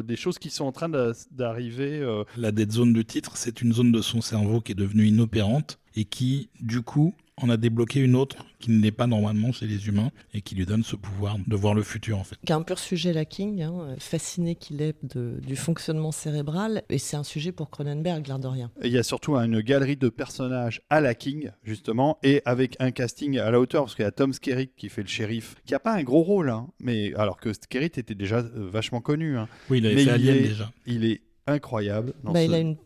[0.04, 2.02] des choses qui sont en train d'a- d'arriver.
[2.36, 5.78] La dead zone du titre, c'est une zone de son cerveau qui est devenue inopérante
[5.96, 9.66] et qui, du coup, en a débloqué une autre qui ne l'est pas normalement chez
[9.66, 12.36] les humains et qui lui donne ce pouvoir de voir le futur en fait.
[12.46, 16.82] qui est un pur sujet la King, hein, fasciné qu'il est de- du fonctionnement cérébral,
[16.88, 18.70] et c'est un sujet pour Cronenberg, l'air de rien.
[18.82, 22.74] et il y a surtout une galerie de personnages à la King, justement, et avec
[22.80, 25.56] un casting à la hauteur, parce qu'il y a Tom Skerritt qui fait le shérif,
[25.66, 29.02] qui a pas un gros rôle, hein, mais alors que Skerritt était déjà euh, vachement
[29.02, 29.36] connu.
[29.36, 29.46] hein.
[29.68, 30.72] Oui, il avait Mais fait il Alien est- déjà.
[30.86, 32.12] Il est incroyable.
[32.24, 32.76] dans Bah, ce- Il a une,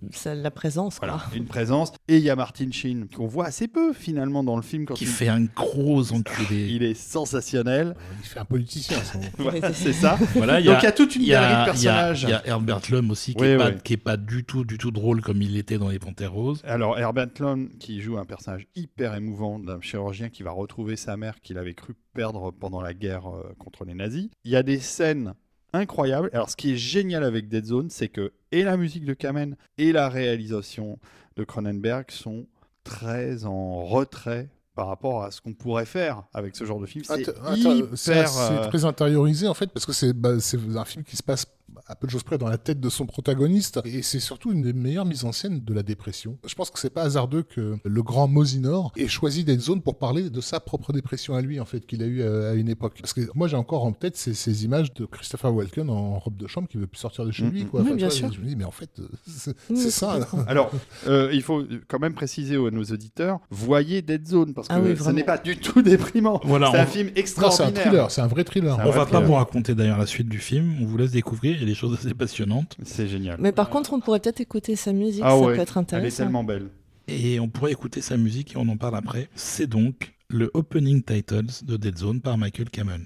[0.43, 1.37] la présence, Voilà, quoi.
[1.37, 1.93] une présence.
[2.09, 4.85] Et il y a Martin Sheen, qu'on voit assez peu finalement dans le film.
[4.87, 5.11] Quand Qui il...
[5.11, 6.69] fait un gros enculé.
[6.71, 7.95] il est sensationnel.
[8.23, 8.99] Il fait un politicien.
[8.99, 9.29] à ce moment.
[9.39, 10.19] Voilà, c'est ça.
[10.35, 12.23] Voilà, il y Donc a- il y a toute une galerie de il, y personnages.
[12.25, 15.21] il y a Herbert Lum aussi qui, Oui, est pas, du tout, du tout drôle
[15.23, 16.61] comme il était dans Les Panthères Roses.
[16.65, 21.17] Alors Herbert Lom qui joue un personnage hyper émouvant d'un chirurgien qui va retrouver sa
[21.17, 24.29] mère qu'il avait cru perdre pendant la guerre euh, contre les nazis.
[24.45, 25.35] Il y a des scènes
[25.73, 26.31] incroyables.
[26.33, 29.57] Alors ce qui est génial avec Dead Zone, c'est que et la musique de Kamen
[29.79, 30.99] et la réalisation
[31.37, 32.47] de Cronenberg sont
[32.85, 37.05] très en retrait par rapport à ce qu'on pourrait faire avec ce genre de film.
[37.05, 41.17] C'est hyper, euh, très intériorisé en fait parce que c'est bah, c'est un film qui
[41.17, 41.47] se passe
[41.91, 44.63] à peu de choses près dans la tête de son protagoniste et c'est surtout une
[44.63, 46.39] des meilleures mises en scène de la dépression.
[46.47, 49.99] Je pense que c'est pas hasardeux que le grand Mosinor ait choisi Dead Zone pour
[49.99, 52.69] parler de sa propre dépression à lui en fait qu'il a eu à, à une
[52.69, 52.99] époque.
[53.01, 56.37] Parce que moi j'ai encore en tête ces, ces images de Christopher Walken en robe
[56.37, 57.65] de chambre qui veut plus sortir de chez Mm, lui.
[57.65, 57.69] mm.
[57.69, 57.81] Quoi.
[57.83, 58.33] Oui, bien vois, sûr.
[58.33, 60.13] Je me dis mais en fait euh, c'est Oui, ça.
[60.21, 60.45] complètement.
[60.47, 60.71] Alors,
[61.09, 64.81] euh, il faut quand même préciser à nos auditeurs, voyez Dead Zone, parce que Ah
[64.81, 66.41] oui, ce n'est pas du tout déprimant.
[66.45, 67.83] Voilà, c'est on- un film Non, c'est un extraordinaire.
[67.83, 68.79] thriller, c'est un vrai thriller.
[68.79, 71.11] Un On vrai va pas vous raconter d'ailleurs la suite du film, on vous laisse
[71.11, 72.77] découvrir, il y a des choses assez passionnantes.
[72.85, 73.37] C'est génial.
[73.41, 75.81] Mais par contre, on pourrait peut-être écouter sa musique, Ah ça ouais, peut être Elle
[75.81, 76.23] est intéressant.
[76.25, 76.69] tellement belle.
[77.09, 79.29] Et on pourrait écouter sa musique et on en parle après.
[79.35, 83.01] C'est donc le opening titles de Dead Zone par Michael Cameron.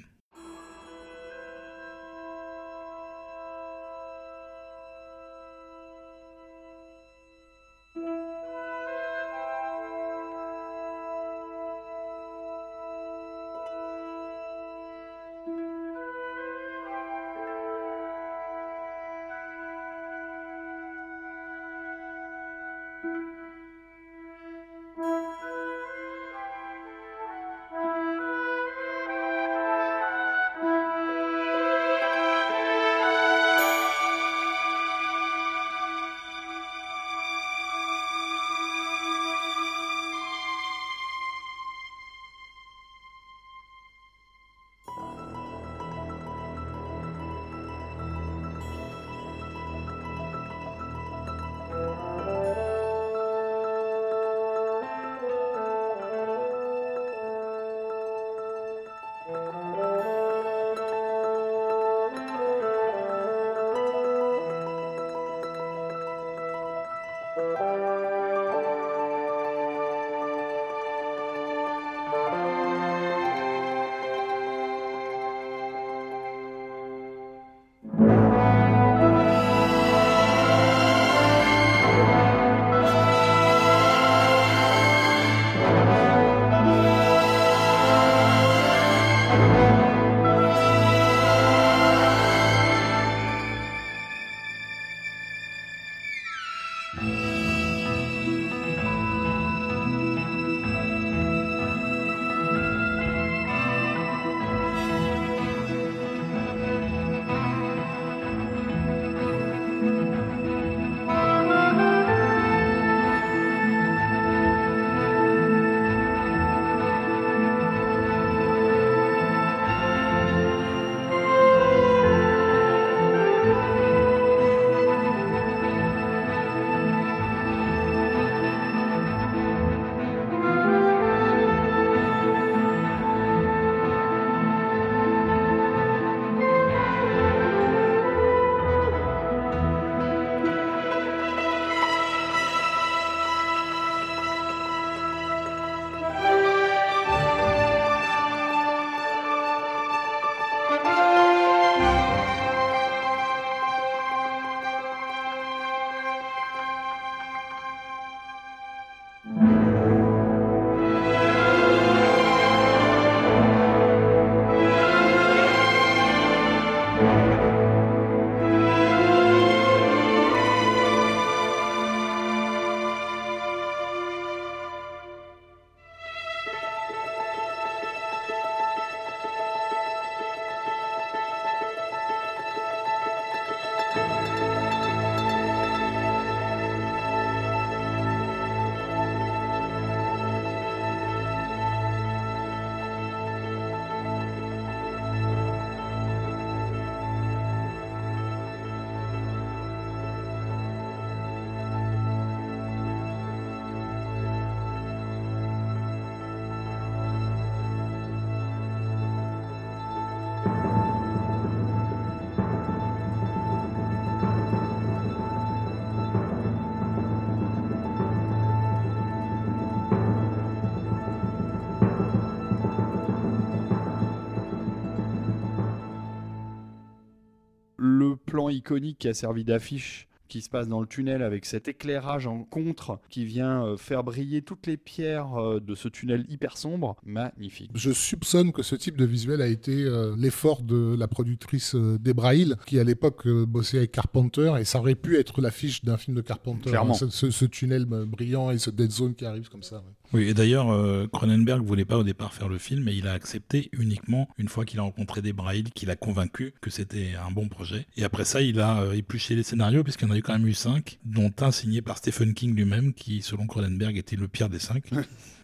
[228.44, 232.26] Plan iconique qui a servi d'affiche qui se passe dans le tunnel avec cet éclairage
[232.26, 236.57] en contre qui vient euh, faire briller toutes les pierres euh, de ce tunnel hyper
[236.57, 237.70] sombre, magnifique.
[237.74, 242.35] Je soupçonne que ce type de visuel a été euh, l'effort de la productrice Debra
[242.35, 246.16] Hill, qui à l'époque bossait avec Carpenter, et ça aurait pu être l'affiche d'un film
[246.16, 246.70] de Carpenter.
[246.70, 246.94] Clairement.
[247.00, 249.76] hein, ce, ce- tunnel brillant et ce dead zone qui arrive comme ça.
[249.76, 250.04] ouais.
[250.14, 253.12] Oui, et d'ailleurs, euh, Cronenberg voulait pas au départ faire le film, mais il a
[253.12, 257.31] accepté uniquement une fois qu'il a rencontré des Braille, qu'il a convaincu que c'était un
[257.33, 257.87] bon projet.
[257.96, 260.33] Et après ça, il a euh, épluché les scénarios, puisqu'il y en a eu quand
[260.35, 264.29] même eu cinq, dont un signé par Stephen King lui-même, qui, selon Cronenberg, était le
[264.29, 264.85] pire des cinq.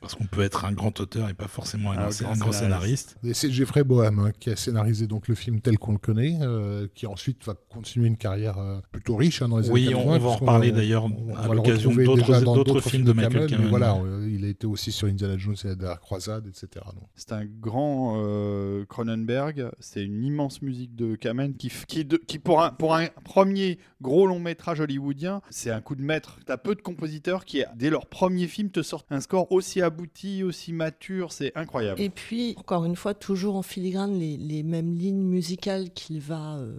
[0.00, 2.52] Parce qu'on peut être un grand auteur et pas forcément un, Un grand, un grand
[2.52, 3.16] scénariste.
[3.34, 6.86] c'est Jeffrey Boham hein, qui a scénarisé donc le film tel qu'on le connaît, euh,
[6.94, 10.04] qui ensuite va continuer une carrière euh, plutôt riche hein, dans les Oui, années on-
[10.04, 10.16] 80.
[10.16, 11.06] on va en reparler d'ailleurs
[11.36, 13.68] à l'occasion d'autres- films de Michael Cameron.
[13.68, 16.84] Voilà, euh, il a aussi sur Indiana Jones et la dernière croisade, etc.
[17.14, 22.16] C'est un grand euh, Cronenberg, c'est une immense musique de Kamen qui, f- qui, de-
[22.16, 26.38] qui pour, un, pour un premier gros long métrage hollywoodien, c'est un coup de maître.
[26.46, 30.42] T'as peu de compositeurs qui, dès leur premier film, te sortent un score aussi abouti,
[30.42, 32.00] aussi mature, c'est incroyable.
[32.00, 36.56] Et puis, encore une fois, toujours en filigrane, les, les mêmes lignes musicales qu'il va
[36.56, 36.72] euh,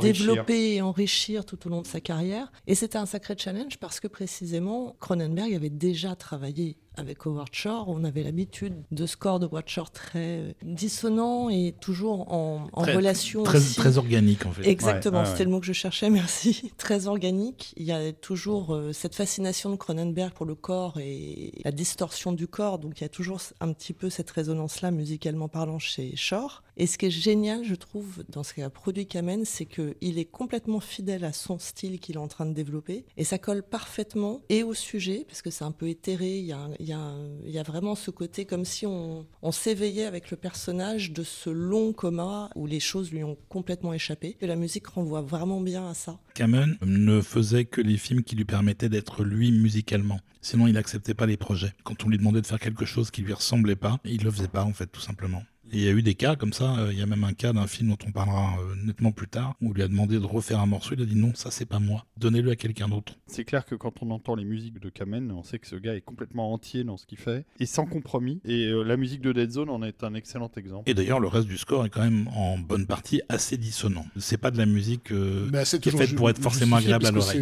[0.00, 2.50] développer et enrichir tout au long de sa carrière.
[2.66, 7.86] Et c'était un sacré challenge parce que précisément, Cronenberg avait déjà travaillé avec Howard Shore.
[7.88, 12.94] On avait l'habitude de scores de Howard Shore très dissonants et toujours en, en Très-
[12.96, 13.76] relation Très, aussi.
[13.76, 14.66] très organique, en fait.
[14.68, 15.44] Exactement, Ouais, ouais, c'était ouais.
[15.46, 16.72] le mot que je cherchais, merci.
[16.76, 17.72] Très organique.
[17.76, 22.32] Il y a toujours euh, cette fascination de Cronenberg pour le corps et la distorsion
[22.32, 22.78] du corps.
[22.78, 26.62] Donc il y a toujours un petit peu cette résonance-là, musicalement parlant, chez Shore.
[26.80, 30.30] Et ce qui est génial, je trouve, dans ce qu'a produit Kamen, c'est qu'il est
[30.30, 33.04] complètement fidèle à son style qu'il est en train de développer.
[33.16, 36.38] Et ça colle parfaitement et au sujet, parce que c'est un peu éthéré.
[36.38, 41.50] Il y a, vraiment ce côté comme si on, s'éveillait avec le personnage de ce
[41.50, 44.36] long coma où les choses lui ont complètement échappé.
[44.40, 46.20] Et la musique renvoie vraiment bien à ça.
[46.34, 50.20] Cameron ne faisait que les films qui lui permettaient d'être lui musicalement.
[50.40, 51.72] Sinon, il n'acceptait pas les projets.
[51.82, 54.46] Quand on lui demandait de faire quelque chose qui lui ressemblait pas, il le faisait
[54.46, 55.42] pas, en fait, tout simplement.
[55.72, 56.76] Il y a eu des cas comme ça.
[56.78, 59.28] euh, Il y a même un cas d'un film dont on parlera euh, nettement plus
[59.28, 60.94] tard, où on lui a demandé de refaire un morceau.
[60.94, 62.06] Il a dit non, ça c'est pas moi.
[62.16, 63.14] Donnez-le à quelqu'un d'autre.
[63.26, 65.94] C'est clair que quand on entend les musiques de Kamen, on sait que ce gars
[65.94, 68.40] est complètement entier dans ce qu'il fait et sans compromis.
[68.44, 70.88] Et euh, la musique de Dead Zone en est un excellent exemple.
[70.88, 74.06] Et d'ailleurs, le reste du score est quand même en bonne partie assez dissonant.
[74.18, 77.04] C'est pas de la musique euh, Mais c'est qui est faite pour être forcément agréable
[77.06, 77.38] à l'oreille.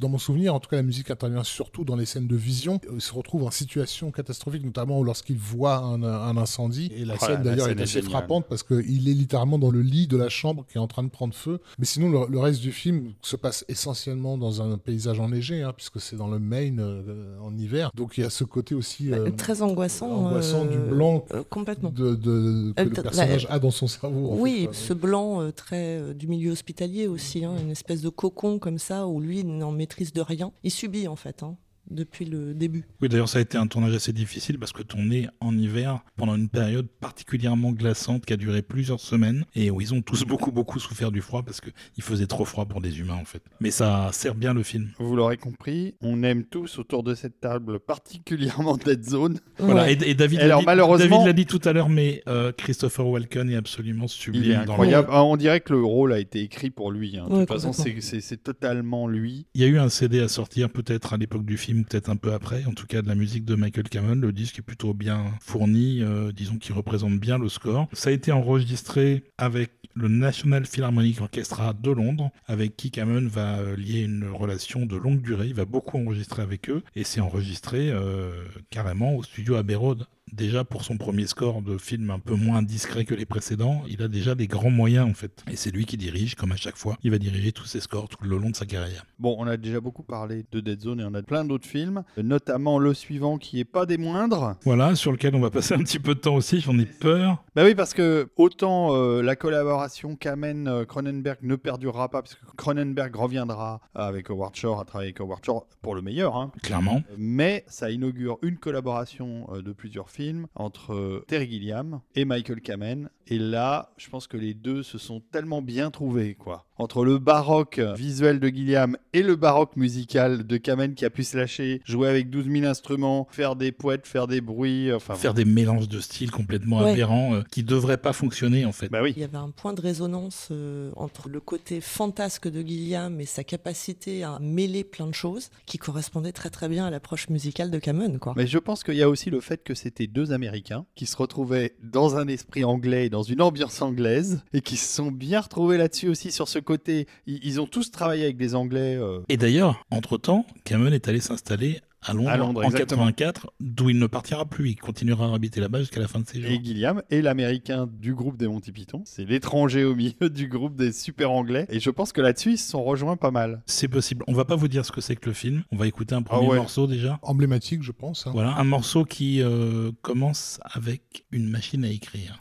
[0.00, 2.80] Dans mon souvenir, en tout cas, la musique intervient surtout dans les scènes de vision.
[2.92, 6.57] Il se retrouve en situation catastrophique, notamment lorsqu'il voit un, un incendie.
[6.58, 10.06] Et la Voilà, scène, d'ailleurs, est assez frappante parce qu'il est littéralement dans le lit
[10.06, 11.60] de la chambre qui est en train de prendre feu.
[11.78, 15.72] Mais sinon, le, le reste du film se passe essentiellement dans un paysage enneigé, hein,
[15.76, 17.90] puisque c'est dans le Maine euh, en hiver.
[17.94, 20.10] Donc il y a ce côté aussi euh, Très angoissant.
[20.10, 21.90] angoissant euh, du blanc euh, complètement.
[21.90, 24.32] de, de- que Euh, le la- personnage a dans son cerveau.
[24.32, 28.00] en Oui, fait, ce blanc euh, très euh, du milieu hospitalier aussi, hein, une espèce
[28.02, 30.52] de cocon comme ça où lui n'en maîtrise de rien.
[30.64, 31.56] Il subit en fait hein,
[31.90, 32.84] depuis le début.
[33.00, 36.36] Oui, d'ailleurs, ça a été un tournage assez difficile parce que tourner en hiver pendant
[36.36, 40.52] une période particulièrement glaçante qui a duré plusieurs semaines et où ils ont tous beaucoup,
[40.52, 43.42] beaucoup souffert du froid parce qu'il faisait trop froid pour des humains en fait.
[43.60, 44.88] Mais ça sert bien le film.
[44.98, 49.38] Vous l'aurez compris, on aime tous autour de cette table particulièrement Dead Zone.
[49.58, 49.94] Voilà, Ouais.
[49.94, 52.52] et, et David Alors, l'a dit- malheureusement- David l'a dit tout à l'heure, mais euh,
[52.52, 55.08] Christopher Walken est absolument sublime Il est dans le incroyable.
[55.10, 57.16] Ah, on dirait que le rôle a été écrit pour lui.
[57.18, 57.26] hein.
[57.28, 59.46] De Ouais, toute façon, c'est totalement lui.
[59.54, 62.16] Il y a eu un CD à sortir peut-être à l'époque du film, peut-être un
[62.16, 64.16] peu après, en tout cas de la musique de Michael Cameron.
[64.16, 67.88] Le disque est plutôt bien fourni, euh, disons qu'il représente bien le score.
[67.92, 73.58] Ça a été enregistré avec le National Philharmonic Orchestra de Londres, avec qui Cameron va
[73.58, 75.48] euh, lier une relation de longue durée.
[75.48, 80.06] Il va beaucoup enregistrer avec eux, et c'est enregistré euh, carrément au studio Abbey Road.
[80.32, 84.02] Déjà pour son premier score de film un peu moins discret que les précédents, il
[84.02, 85.44] a déjà des grands moyens en fait.
[85.50, 86.96] Et c'est lui qui dirige, comme à chaque fois.
[87.02, 89.04] Il va diriger tous ses scores tout le long de sa carrière.
[89.18, 92.02] Bon, on a déjà beaucoup parlé de Dead Zone et on a plein d'autres films,
[92.16, 94.56] notamment le suivant qui est pas des moindres.
[94.64, 97.42] Voilà, sur lequel on va passer un petit peu de temps aussi, j'en ai peur.
[97.54, 103.14] Bah oui, parce que autant euh, la collaboration Kamen-Cronenberg ne perdurera pas, parce que Cronenberg
[103.14, 106.52] reviendra avec Howard Shore, à travailler avec Howard Shore pour le meilleur, hein.
[106.62, 107.02] Clairement.
[107.16, 110.17] mais ça inaugure une collaboration euh, de plusieurs films
[110.54, 113.10] entre euh, Terry Gilliam et Michael Kamen.
[113.26, 116.67] Et là, je pense que les deux se sont tellement bien trouvés, quoi.
[116.78, 121.24] Entre le baroque visuel de Gilliam et le baroque musical de Kamen qui a pu
[121.24, 125.34] se lâcher, jouer avec 12 000 instruments, faire des poètes, faire des bruits, enfin faire
[125.34, 126.92] des mélanges de styles complètement Ouais.
[126.92, 128.88] aberrants euh, qui devraient pas fonctionner en fait.
[128.88, 129.12] Bah oui.
[129.16, 133.24] Il y avait un point de résonance euh, entre le côté fantasque de Gilliam et
[133.26, 137.70] sa capacité à mêler plein de choses qui correspondait très très bien à l'approche musicale
[137.70, 138.18] de Cameron.
[138.18, 138.34] Quoi.
[138.36, 141.16] Mais je pense qu'il y a aussi le fait que c'était deux Américains qui se
[141.16, 145.40] retrouvaient dans un esprit anglais et dans une ambiance anglaise et qui se sont bien
[145.40, 147.06] retrouvés là-dessus aussi sur ce côté.
[147.26, 148.96] Ils, ils ont tous travaillé avec des Anglais.
[148.96, 153.06] euh, Et d'ailleurs, entre-temps, Cameron est allé s'installer à Londres, À Londres, en exactement.
[153.06, 154.70] 84, d'où il ne partira plus.
[154.70, 156.48] Il continuera à habiter là-bas jusqu'à la fin de ses jours.
[156.52, 159.02] et Gilliam est l'américain du groupe des Monty Python.
[159.04, 161.66] C'est l'étranger au milieu du groupe des super anglais.
[161.70, 163.62] Et je pense que là-dessus, ils se sont rejoints pas mal.
[163.66, 164.24] C'est possible.
[164.28, 165.64] On va pas vous dire ce que c'est que le film.
[165.72, 166.56] On va écouter un premier Ah ouais.
[166.58, 167.18] morceau déjà.
[167.22, 168.28] Emblématique, je pense.
[168.28, 168.30] hein.
[168.32, 172.38] Voilà, un morceau qui euh, commence avec une machine à écrire.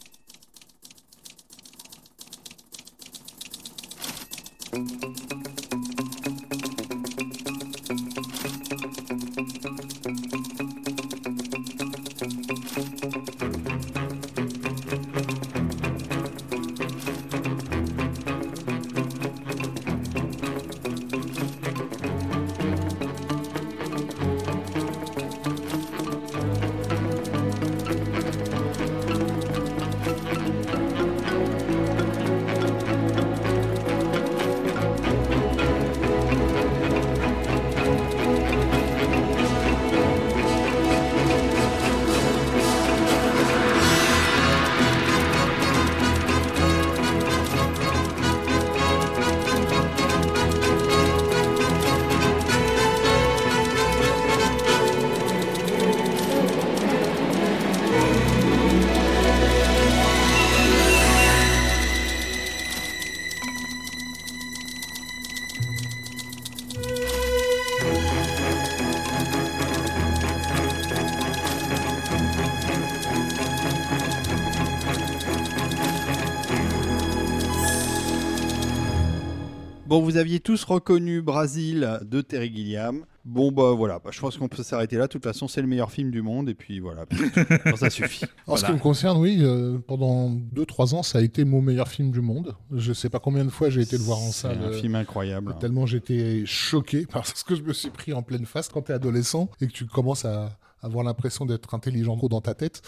[79.98, 83.04] Bon, vous aviez tous reconnu Brasil de Terry Gilliam.
[83.26, 85.08] Bon, bah voilà, bah, je pense qu'on peut s'arrêter là.
[85.08, 86.50] De toute façon, c'est le meilleur film du monde.
[86.50, 87.06] Et puis voilà,
[87.78, 88.26] ça suffit.
[88.46, 91.88] En ce qui me concerne, oui, euh, pendant 2-3 ans, ça a été mon meilleur
[91.88, 92.56] film du monde.
[92.72, 94.60] Je sais pas combien de fois j'ai été le voir en C'est salle.
[94.60, 95.56] un euh, film incroyable.
[95.60, 98.94] Tellement j'étais choqué par ce que je me suis pris en pleine face quand t'es
[98.94, 102.82] adolescent et que tu commences à avoir l'impression d'être intelligent dans ta tête.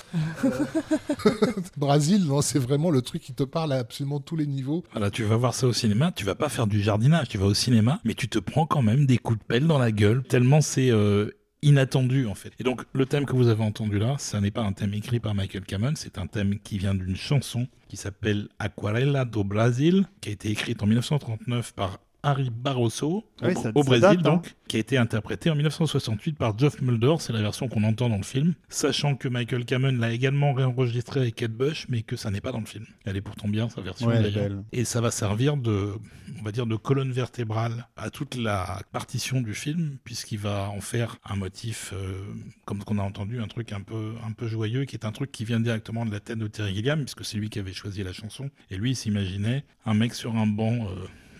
[1.77, 4.83] Brésil, non, c'est vraiment le truc qui te parle à absolument tous les niveaux.
[4.91, 7.45] Voilà, tu vas voir ça au cinéma, tu vas pas faire du jardinage, tu vas
[7.45, 10.23] au cinéma, mais tu te prends quand même des coups de pelle dans la gueule,
[10.23, 11.31] tellement c'est euh,
[11.61, 12.53] inattendu en fait.
[12.59, 15.19] Et donc le thème que vous avez entendu là, ça n'est pas un thème écrit
[15.19, 20.07] par Michael Cameron, c'est un thème qui vient d'une chanson qui s'appelle Aquarela do Brasil,
[20.21, 23.87] qui a été écrite en 1939 par Harry Barroso Ah oui, au, ça- au ça
[23.89, 24.21] Brésil date, hein.
[24.21, 28.09] donc, qui a été interprétée en 1968 par Geoff Mulder, c'est la version qu'on entend
[28.09, 32.15] dans le film, sachant que Michael Cameron l'a également réenregistrée avec Kate Bush, mais que
[32.15, 32.85] ça n'est pas dans le film.
[33.05, 34.63] Elle est pourtant bien sa version Ouais, belle.
[34.71, 35.93] Et ça va servir de,
[36.39, 40.81] on va dire, de colonne vertébrale à toute la partition du film, puisqu'il va en
[40.81, 42.21] faire un motif, euh,
[42.65, 45.31] comme qu'on a entendu, un truc un peu, un peu joyeux, qui est un truc
[45.31, 48.03] qui vient directement de la tête de Terry Gilliam, puisque c'est lui qui avait choisi
[48.03, 48.49] la chanson.
[48.69, 50.95] Et lui, il s'imaginait un mec sur un banc, euh,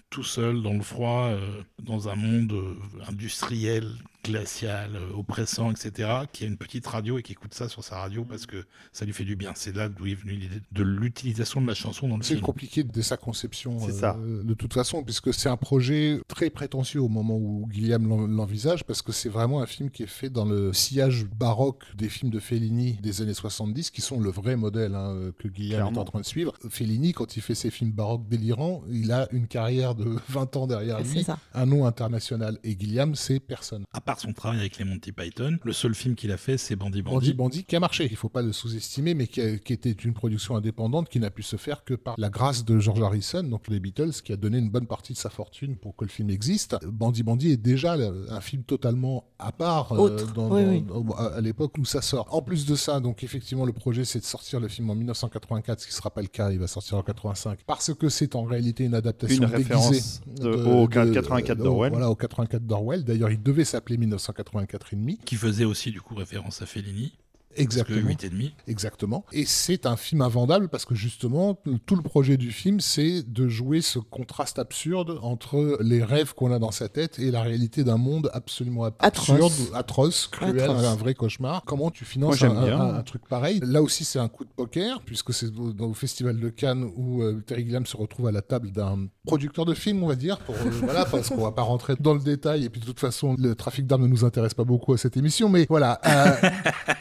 [0.09, 2.75] tout seul, dans le froid, euh, dans un monde euh,
[3.07, 3.91] industriel,
[4.23, 7.97] glacial, euh, oppressant, etc., qui a une petite radio et qui écoute ça sur sa
[7.99, 9.51] radio parce que ça lui fait du bien.
[9.55, 12.45] C'est là d'où est venue l'idée de l'utilisation de la chanson dans le C'est film.
[12.45, 14.17] compliqué dès sa conception, C'est euh, ça.
[14.43, 18.83] de toute façon, puisque c'est un projet très prétentieux au moment où Guillaume l'en- l'envisage,
[18.83, 22.31] parce que c'est vraiment un film qui est fait dans le sillage baroque des films
[22.31, 26.05] de Fellini des années 70, qui sont le vrai modèle hein, que Guillaume est en
[26.05, 26.53] train de suivre.
[26.69, 30.67] Fellini, quand il fait ses films baroques délirants, il a une carrière de 20 ans
[30.67, 31.37] derrière C'est lui, ça.
[31.53, 32.57] un nom international.
[32.63, 33.85] Et Guillaume, c'est personne.
[33.93, 36.75] À part son travail avec les Monty Python, le seul film qu'il a fait, c'est
[36.75, 37.33] Bandit Bandit Bandit.
[37.33, 40.13] Bandit qui a marché, il faut pas le sous-estimer, mais qui, a- qui était une
[40.13, 43.67] production indépendante qui n'a pu se faire que par la grâce de George Harrison, donc
[43.67, 46.29] les Beatles, qui a donné une bonne partie de sa fortune pour que le film
[46.29, 46.75] existe.
[46.85, 47.93] Bandit Bandit est déjà
[48.29, 51.05] un film totalement à part euh, Autre, dans- oui, dans- oui.
[51.09, 52.27] au- à l'époque où ça sort.
[52.33, 55.81] En plus de ça, donc effectivement, le projet c'est de sortir le film en 1984,
[55.81, 58.43] ce qui sera pas le cas, il va sortir en 85, parce que c'est en
[58.43, 61.91] réalité une adaptation Une déguisée référence de- au 84 d'Orwell.
[61.91, 63.03] Voilà, au 84 d'Orwell.
[63.03, 65.19] D'ailleurs, il devait s'appeler 1984 et demi.
[65.25, 67.13] qui faisait aussi du coup référence à Fellini.
[67.55, 68.01] Exactement.
[68.07, 68.51] Parce que 8,5.
[68.67, 69.25] Exactement.
[69.31, 73.47] Et c'est un film invendable parce que justement, tout le projet du film, c'est de
[73.47, 77.83] jouer ce contraste absurde entre les rêves qu'on a dans sa tête et la réalité
[77.83, 79.29] d'un monde absolument ab- Atroce.
[79.31, 80.85] absurde, atroce, cruel, Atroce.
[80.85, 81.63] un vrai cauchemar.
[81.65, 82.79] Comment tu finances Moi, un, j'aime bien.
[82.79, 83.59] un- un truc pareil?
[83.63, 87.41] Là aussi, c'est un coup de poker puisque c'est au, Festival de Cannes où euh,
[87.45, 90.55] Terry Gilliam se retrouve à la table d'un producteur de films, on va dire, pour,
[90.55, 93.35] euh, voilà, parce qu'on va pas rentrer dans le détail et puis de toute façon,
[93.37, 95.99] le trafic d'armes ne nous intéresse pas beaucoup à cette émission, mais voilà.
[96.05, 96.49] euh,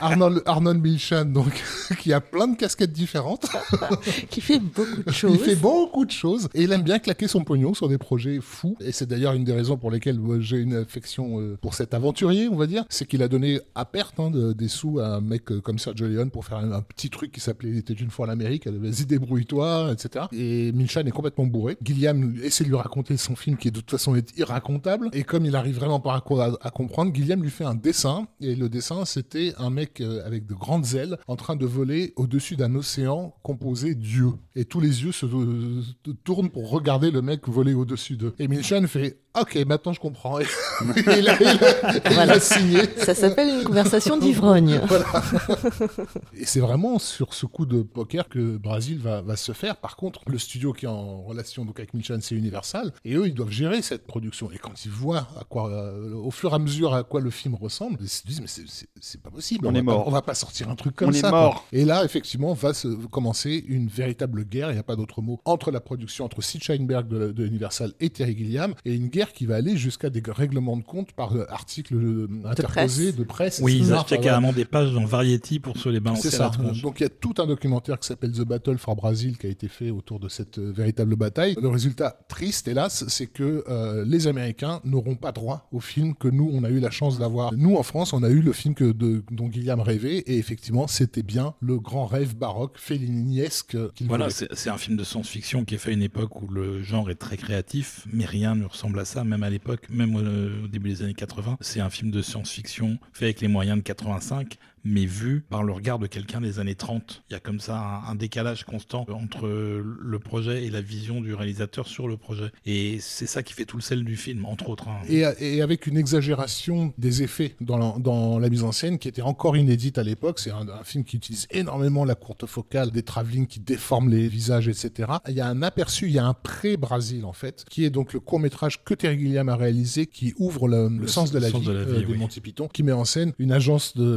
[0.00, 1.62] Arnold, Arnold Milchan, donc,
[2.00, 3.46] qui a plein de casquettes différentes.
[4.30, 5.32] qui fait beaucoup de choses.
[5.34, 8.38] Il fait beaucoup de choses et il aime bien claquer son pognon sur des projets
[8.40, 8.76] fous.
[8.80, 12.48] Et c'est d'ailleurs une des raisons pour lesquelles j'ai une affection euh, pour cet aventurier,
[12.48, 12.84] on va dire.
[12.88, 15.78] C'est qu'il a donné à perte hein, de- des sous à un mec euh, comme
[15.78, 18.66] Sergio Leone pour faire un, un petit truc qui s'appelait Il était une fois l'Amérique.
[18.66, 20.26] Vas-y, débrouille-toi, etc.
[20.32, 21.76] Et Milchan est complètement bourré.
[21.84, 25.08] Gilliam essaie de lui raconter son film qui de toute façon est irracontable.
[25.12, 28.26] Et comme il arrive vraiment pas à, à- à comprendre, Gilliam lui fait un dessin.
[28.40, 32.12] Et le dessin, c'était un mec euh, avec de grandes ailes en train de voler
[32.16, 34.34] au-dessus d'un océan composé d'yeux.
[34.54, 38.34] Et tous les yeux se, se tournent pour regarder le mec voler au-dessus d'eux.
[38.38, 40.40] Et Milchan fait Ok, maintenant je comprends.
[40.40, 40.44] Et
[40.96, 42.40] il a, il a- il a Voilà.
[42.40, 42.80] signé.
[42.96, 44.80] Ça s'appelle une conversation d'ivrogne.
[46.34, 49.76] Et c'est vraiment sur ce coup de poker que Brasil va, va se faire.
[49.76, 52.92] Par contre, le studio qui est en relation donc avec Milchan, c'est Universal.
[53.04, 54.50] Et eux, ils doivent gérer cette production.
[54.50, 57.30] Et quand ils voient à quoi, euh, au fur et à mesure à quoi le
[57.30, 59.66] film ressemble, ils se disent, mais c'est- pas possible.
[59.66, 60.08] On va est pas- mort.
[60.08, 61.30] on va pas sortir un truc comme On est ça.
[61.30, 61.40] quoi.
[61.40, 61.66] mort.
[61.72, 65.40] Et là, effectivement, va se commencer une véritable guerre, il n'y a pas d'autre mot,
[65.44, 69.17] entre la production, entre Sid Sheinberg de, de Universal et Terry Gilliam, et une guerre
[69.26, 73.16] qui va aller jusqu'à des règlements de compte par euh, articles euh, interposés presse.
[73.16, 73.60] de presse.
[73.62, 76.50] Oui, ils achetaient carrément des pages dans Variety pour se les balancer c'est ça.
[76.82, 79.50] Donc il y a tout un documentaire qui s'appelle The Battle for Brazil qui a
[79.50, 81.56] été fait autour de cette euh, véritable bataille.
[81.60, 86.28] Le résultat triste, hélas, c'est que euh, les Américains n'auront pas droit au film que
[86.28, 87.52] nous, on a eu la chance d'avoir.
[87.54, 90.86] Nous, en France, on a eu le film que de, dont Guillaume rêvait, et effectivement,
[90.86, 95.64] c'était bien le grand rêve baroque, féliniesque qu'il Voilà, c'est c'est un film de science-fiction
[95.64, 98.64] qui est fait à une époque où le genre est très créatif, mais rien ne
[98.64, 101.58] ressemble à même à l'époque, même au, au début des années 80.
[101.60, 105.72] C'est un film de science-fiction fait avec les moyens de 85, mais vu par le
[105.72, 107.22] regard de quelqu'un des années 30.
[107.30, 111.20] Il y a comme ça un, un décalage constant entre le projet et la vision
[111.20, 112.50] du réalisateur sur le projet.
[112.66, 114.88] Et c'est ça qui fait tout le sel du film, entre autres.
[114.88, 114.98] hein.
[115.08, 119.08] Et, et avec une exagération des effets dans la, dans la mise en scène qui
[119.08, 120.38] était encore inédite à l'époque.
[120.38, 124.28] C'est un, un film qui utilise énormément la courte focale, des travelling qui déforment les
[124.28, 125.10] visages, etc.
[125.28, 128.12] Il y a un aperçu, il y a un pré-Brasil en fait, qui est donc
[128.12, 131.50] le court métrage que Terry Gilliam a réalisé, qui ouvre le, le sens de la
[131.50, 132.18] sens vie, de la euh, des oui.
[132.18, 134.16] Monty Python, qui met en scène une agence de-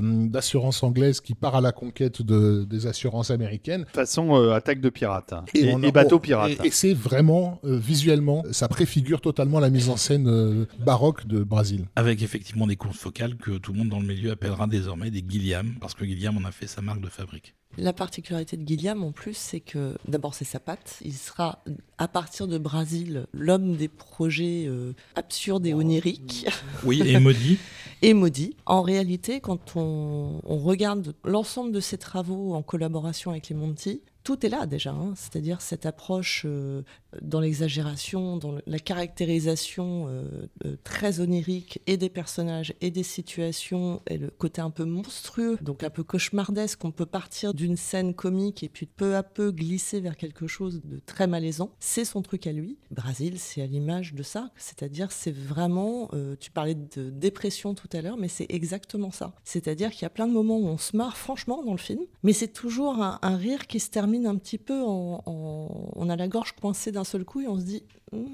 [0.83, 3.85] anglaise qui part à la conquête de, des assurances américaines.
[3.93, 5.33] Façon euh, attaque de pirates.
[5.53, 6.51] Et, on et a- bateau on- pirate.
[6.63, 11.25] Et, et c'est vraiment, euh, visuellement, ça préfigure totalement la mise en scène euh, baroque
[11.27, 11.85] de Brasil.
[11.95, 15.23] Avec effectivement des courses focales que tout le monde dans le milieu appellera désormais des
[15.27, 17.55] Gilliam, parce que Gilliam en a fait sa marque de fabrique.
[17.77, 20.97] La particularité de Gilliam, en plus, c'est que d'abord, c'est sa patte.
[21.03, 21.63] Il sera,
[21.97, 26.47] à partir de Brésil, l'homme des projets euh, absurdes et oniriques
[26.83, 27.57] Oui, et maudit.
[28.01, 28.55] et maudits.
[28.65, 34.01] En réalité, quand on, on regarde l'ensemble de ses travaux en collaboration avec les Monty,
[34.23, 35.13] tout est là déjà, hein.
[35.15, 36.83] c'est-à-dire cette approche euh,
[37.21, 40.23] dans l'exagération, dans la caractérisation euh,
[40.65, 45.57] euh, très onirique et des personnages et des situations, et le côté un peu monstrueux,
[45.61, 46.83] donc un peu cauchemardesque.
[46.85, 50.81] On peut partir d'une scène comique et puis peu à peu glisser vers quelque chose
[50.83, 51.71] de très malaisant.
[51.79, 52.77] C'est son truc à lui.
[52.91, 57.89] Brésil, c'est à l'image de ça, c'est-à-dire c'est vraiment, euh, tu parlais de dépression tout
[57.93, 59.33] à l'heure, mais c'est exactement ça.
[59.43, 62.01] C'est-à-dire qu'il y a plein de moments où on se marre franchement dans le film,
[62.23, 66.09] mais c'est toujours un, un rire qui se termine un petit peu en, en- on
[66.09, 68.25] a la gorge coincée d'un seul coup et on se dit Hmm,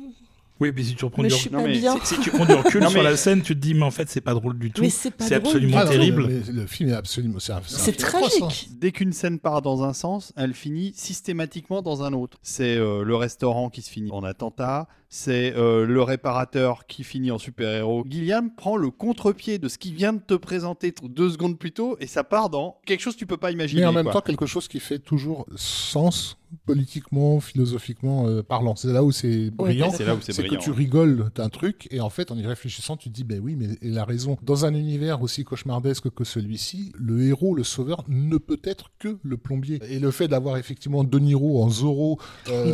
[0.59, 1.99] Oui, puis si tu reprends mais du non.
[2.03, 3.91] Si si tu prends du recul Non, sur la scène, tu te dis, mais en
[3.91, 4.82] fait, c'est pas drôle du tout.
[4.82, 6.28] Mais c'est pas C'est drôle absolument Ah, non, terrible.
[6.28, 7.38] le, le film est absolument.
[7.39, 8.39] C'est atroce, hein.
[8.47, 8.70] tragique.
[8.80, 12.38] Dès qu'une scène part dans un sens, elle finit systématiquement dans un autre.
[12.41, 17.32] C'est euh, le restaurant qui se finit en attentat, c'est euh, le réparateur qui finit
[17.32, 18.03] en super-héros.
[18.10, 21.95] Gilliam prend le contre-pied de ce qu'il vient de te présenter deux secondes plus tôt
[21.99, 23.82] et ça part dans quelque chose que tu peux pas imaginer.
[23.82, 24.14] Mais en même quoi.
[24.14, 28.76] temps, quelque chose qui fait toujours sens politiquement, philosophiquement euh, parlant.
[28.76, 29.91] C'est là où c'est brillant.
[29.91, 32.45] c'est là où c'est C'est que tu rigoles d'un truc et en fait, en y
[32.45, 34.38] réfléchissant, tu te dis, ben oui, mais il a raison.
[34.43, 39.18] Dans un univers aussi cauchemardesque que celui-ci, le héros, le sauveur, ne peut être que
[39.24, 39.80] le plombier.
[39.89, 42.74] Et le fait d'avoir effectivement De Niro en Zorro, euh,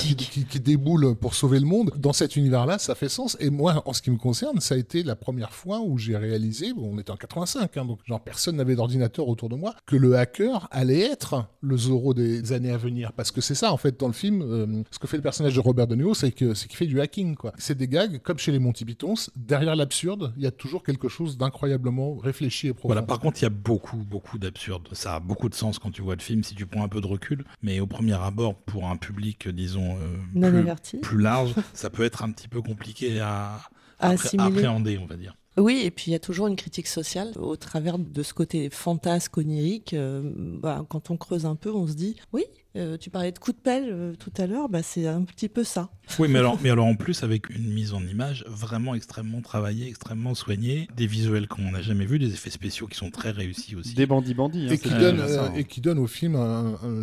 [0.00, 1.92] qui- qui déboule pour sauver le monde.
[1.96, 3.36] Dans cet univers-là, ça fait sens.
[3.40, 6.16] Et moi, en ce qui me concerne, ça a été la première fois où j'ai
[6.16, 9.74] réalisé, bon, on était en 85, hein, donc genre personne n'avait d'ordinateur autour de moi,
[9.86, 13.12] que le hacker allait être le Zorro des années à venir.
[13.12, 15.54] Parce que c'est ça, en fait, dans le film, euh, ce que fait le personnage
[15.54, 17.52] de Robert De Niro, c'est que c'est qu'il fait du hacking, quoi.
[17.58, 21.08] C'est des gags, comme chez les Monty Pythons, derrière l'absurde, il y a toujours quelque
[21.08, 22.88] chose d'incroyablement réfléchi et profond.
[22.88, 24.88] Voilà, par contre, il y a beaucoup, beaucoup d'absurde.
[24.92, 27.00] Ça a beaucoup de sens quand tu vois le film, si tu prends un peu
[27.00, 27.44] de recul.
[27.62, 32.30] Mais au premier abord, pour un public, disons, euh, plus large, ça peut être un
[32.32, 33.60] petit peu compliqué à,
[33.98, 35.36] appréhender, on va dire.
[35.58, 38.70] Oui, et puis il y a toujours une critique sociale au travers de ce côté
[38.70, 39.92] fantasque, onirique.
[39.92, 42.44] euh, bah, quand on creuse un peu, on se dit, oui,
[42.76, 45.48] euh, tu parlais de coup de pelle euh, tout à l'heure, bah, c'est un petit
[45.48, 45.90] peu ça.
[46.18, 49.88] Oui, mais alors, mais alors en plus, avec une mise en image vraiment extrêmement travaillée,
[49.88, 53.76] extrêmement soignée, des visuels qu'on n'a jamais vus, des effets spéciaux qui sont très réussis
[53.76, 53.94] aussi.
[53.94, 54.66] Des bandits bandits.
[54.68, 55.52] hein, et, c'est qui donne, ça, euh, hein.
[55.56, 56.36] et qui donne au film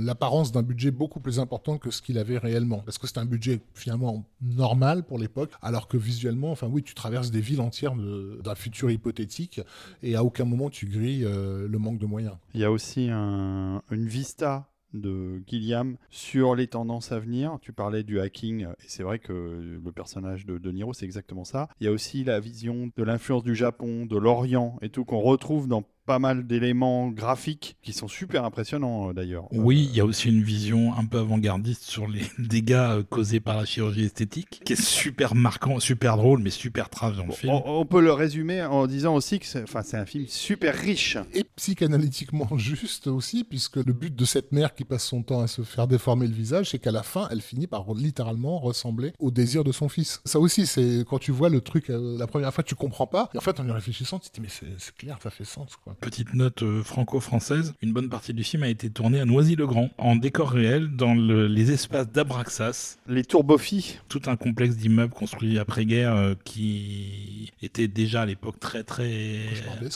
[0.04, 2.80] l'apparence d'un budget beaucoup plus important que ce qu'il avait réellement.
[2.80, 6.94] Parce que c'est un budget finalement normal pour l'époque, alors que visuellement, enfin oui, tu
[6.94, 9.62] traverses des villes entières d'un futur hypothétique
[10.04, 12.36] et à aucun moment tu grilles euh, le manque de moyens.
[12.54, 17.58] Il y a aussi un- une vista de Gilliam sur les tendances à venir.
[17.62, 21.44] Tu parlais du hacking, et c'est vrai que le personnage de De Niro, c'est exactement
[21.44, 21.70] ça.
[21.80, 25.20] Il y a aussi la vision de l'influence du Japon, de l'Orient et tout, qu'on
[25.20, 29.46] retrouve dans pas mal d'éléments graphiques qui sont super impressionnants euh, d'ailleurs.
[29.52, 33.40] Oui, il y a aussi une vision un peu avant-gardiste sur les dégâts euh, causés
[33.40, 37.32] par la chirurgie esthétique, qui est super marquant, super drôle, mais super trash dans le
[37.32, 37.54] film.
[37.54, 40.74] On, on peut le résumer en disant aussi que c'est enfin, c'est un film super
[40.74, 41.16] riche.
[41.36, 45.48] Et psychanalytiquement juste aussi, puisque le but de cette mère qui passe son temps à
[45.48, 49.30] se faire déformer le visage, c'est qu'à la fin, elle finit par littéralement ressembler au
[49.30, 50.22] désir de son fils.
[50.26, 53.30] Ça aussi, c'est quand tu vois le truc euh, la première fois, tu comprends pas.
[53.36, 55.46] Et en fait, en y réfléchissant, tu te dis, mais c'est c'est clair, ça fait
[55.46, 55.96] sens, quoi.
[56.02, 60.16] Petite note euh, franco-française, une bonne partie du film a été tournée à Noisy-le-Grand, en
[60.16, 66.16] décor réel, dans le- les espaces d'Abraxas, Les tourbofis, tout un complexe d'immeubles construits après-guerre
[66.16, 69.40] euh, qui était déjà à l'époque très très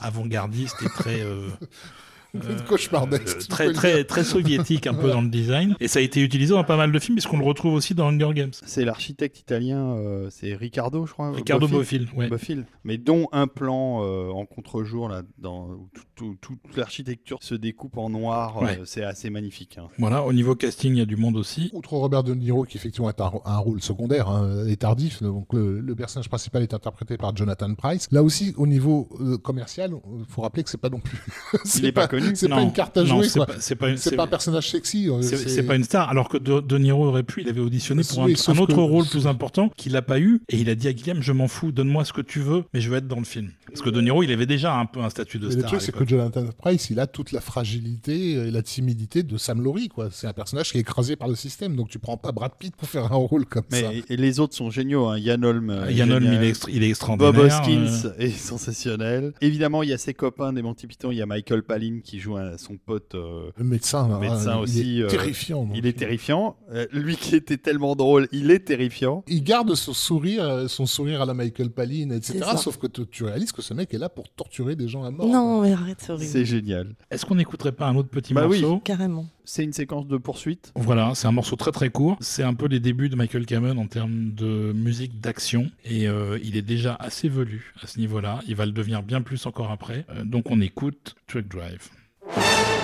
[0.02, 1.48] avant-gardiste et très euh,
[2.68, 6.00] Cauchemardesque, euh, tu peux très très très soviétique un peu dans le design et ça
[6.00, 8.52] a été utilisé dans pas mal de films puisqu'on le retrouve aussi dans Hunger Games.
[8.66, 11.32] c'est l'architecte italien, euh, c'est Riccardo, je crois.
[11.32, 12.06] Ricardo Bofill.
[12.06, 12.28] Bofill, ouais.
[12.30, 12.66] Bofill.
[12.84, 17.56] mais dont un plan euh, en contre-jour là, dans où tout- tout- toute l'architecture se
[17.56, 19.78] découpe en noir, euh, c'est assez magnifique.
[19.78, 19.88] hein.
[20.00, 21.70] Voilà, au niveau casting, il y a du monde aussi.
[21.74, 25.54] Outre Robert De Niro, qui effectivement est un, un rôle secondaire hein, et tardif, donc
[25.54, 28.08] le, le personnage principal est interprété par Jonathan Price.
[28.12, 31.20] Là aussi, au niveau euh, commercial, il faut rappeler que c'est pas non plus.
[31.76, 32.23] Il est pas connu.
[32.36, 33.46] C'est pas une carte à jouer, c'est quoi.
[33.48, 33.76] pas- C'est
[34.16, 35.10] pas, un personnage sexy.
[35.10, 38.04] euh, c'est- pas une star, alors que De, De Niro aurait pu, il avait auditionné
[38.04, 40.58] pour un, Oui, sauf un autre que- rôle plus important qu'il n'a pas eu, et
[40.58, 42.90] il a dit à Guillaume, je m'en fous, donne-moi ce que tu veux, mais je
[42.90, 43.52] veux être dans le film.
[43.68, 45.70] Parce que De Niro, il avait déjà un peu un statut de Mais le star.
[45.72, 46.06] truc, c'est que.
[46.08, 50.10] Jonathan Price, il a toute la fragilité et la timidité de Sam Laurie, quoi.
[50.12, 52.76] C'est un personnage qui est écrasé par le système, donc tu prends pas Brad Pitt
[52.76, 53.78] pour faire un rôle comme ça.
[53.90, 55.08] Mais et les autres sont géniaux.
[55.08, 55.18] Hein.
[55.18, 56.42] Yann Holm, euh, Yann Holm, génial.
[56.42, 57.34] il est, extra- il est extraordinaire.
[57.34, 59.34] Bob Hoskins euh, est sensationnel.
[59.42, 61.12] Évidemment, il y a ses copains des Monty Python.
[61.12, 63.16] Il y a Michael Palin qui joue un- son pote.
[63.16, 65.70] euh, Le médecin, là, Médecin il aussi, est euh, terrifiant.
[65.76, 66.56] il est terrifiant.
[66.72, 69.24] Euh, lui qui était tellement drôle, il est terrifiant.
[69.28, 72.40] Il garde son sourire, euh, son sourire à la Michael Palin, etc.
[72.58, 75.12] Sauf que tu, tu réalises que ce mec est là pour torturer des gens à
[75.12, 75.28] mort.
[75.28, 76.30] Non, mais arrête, c'est horrible.
[76.32, 76.96] C'est génial.
[77.12, 78.62] Est-ce qu'on n'écouterait pas un autre petit Bah oui.
[78.62, 79.26] morceau Carrément.
[79.46, 80.72] C'est une séquence de poursuite.
[80.76, 82.16] Voilà, c'est un morceau très très court.
[82.22, 85.70] C'est un peu les débuts de Michael Cameron en termes de musique d'action.
[85.84, 88.40] Et euh, il est déjà assez velu à ce niveau-là.
[88.48, 90.06] Il va le devenir bien plus encore après.
[90.12, 91.90] Euh, donc on écoute Truck Drive.
[92.26, 92.83] Il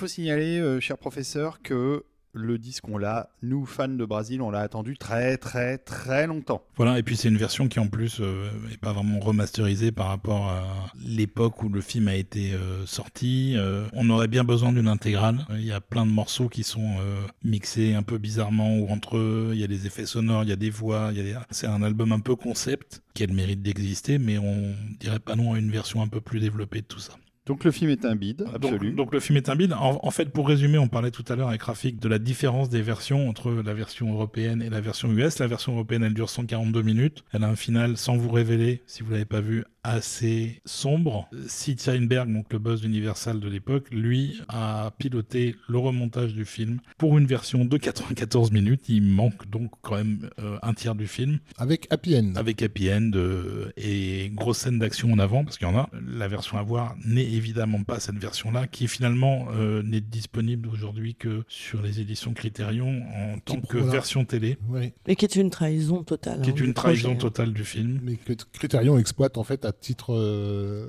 [0.00, 4.50] faut signaler, euh, cher professeur, que le disque, on l'a, nous, fans de Brésil, on
[4.50, 6.62] l'a attendu très, très, très longtemps.
[6.76, 10.06] Voilà, et puis c'est une version qui en plus euh, est pas vraiment remasterisée par
[10.08, 10.64] rapport à
[11.04, 13.54] l'époque où le film a été euh, sorti.
[13.56, 15.44] Euh, on aurait bien besoin d'une intégrale.
[15.50, 19.18] Il y a plein de morceaux qui sont euh, mixés un peu bizarrement ou entre
[19.18, 19.50] eux.
[19.52, 21.10] Il y a des effets sonores, il y a des voix.
[21.14, 25.18] il C'est un album un peu concept qui a le mérite d'exister, mais on dirait
[25.18, 27.14] pas non à une version un peu plus développée de tout ça.
[27.46, 28.88] Donc le film est un bide, absolu.
[28.88, 29.72] Donc, donc le film est un bide.
[29.72, 32.68] En, en fait, pour résumer, on parlait tout à l'heure avec Rafik de la différence
[32.68, 35.38] des versions entre la version européenne et la version US.
[35.38, 37.24] La version européenne, elle dure 142 minutes.
[37.32, 41.28] Elle a un final, sans vous révéler, si vous l'avez pas vu, assez sombre.
[41.46, 46.80] Sid Sheinberg, donc le boss d'Universal de l'époque, lui a piloté le remontage du film
[46.98, 48.88] pour une version de 94 minutes.
[48.88, 52.32] Il manque donc quand même euh, un tiers du film Avec Happy End.
[52.36, 55.88] avec happy end euh, et grosse scène d'action en avant parce qu'il y en a.
[56.06, 61.14] La version à voir n'est évidemment pas cette version-là qui finalement euh, n'est disponible aujourd'hui
[61.14, 63.92] que sur les éditions Criterion en tant que voilà.
[63.92, 64.92] version télé, Oui.
[65.06, 66.40] Mais qui est une trahison totale.
[66.42, 67.18] qui hein, est une du trahison projet.
[67.20, 68.00] totale du film.
[68.02, 70.86] Mais que Criterion exploite en fait à titre euh,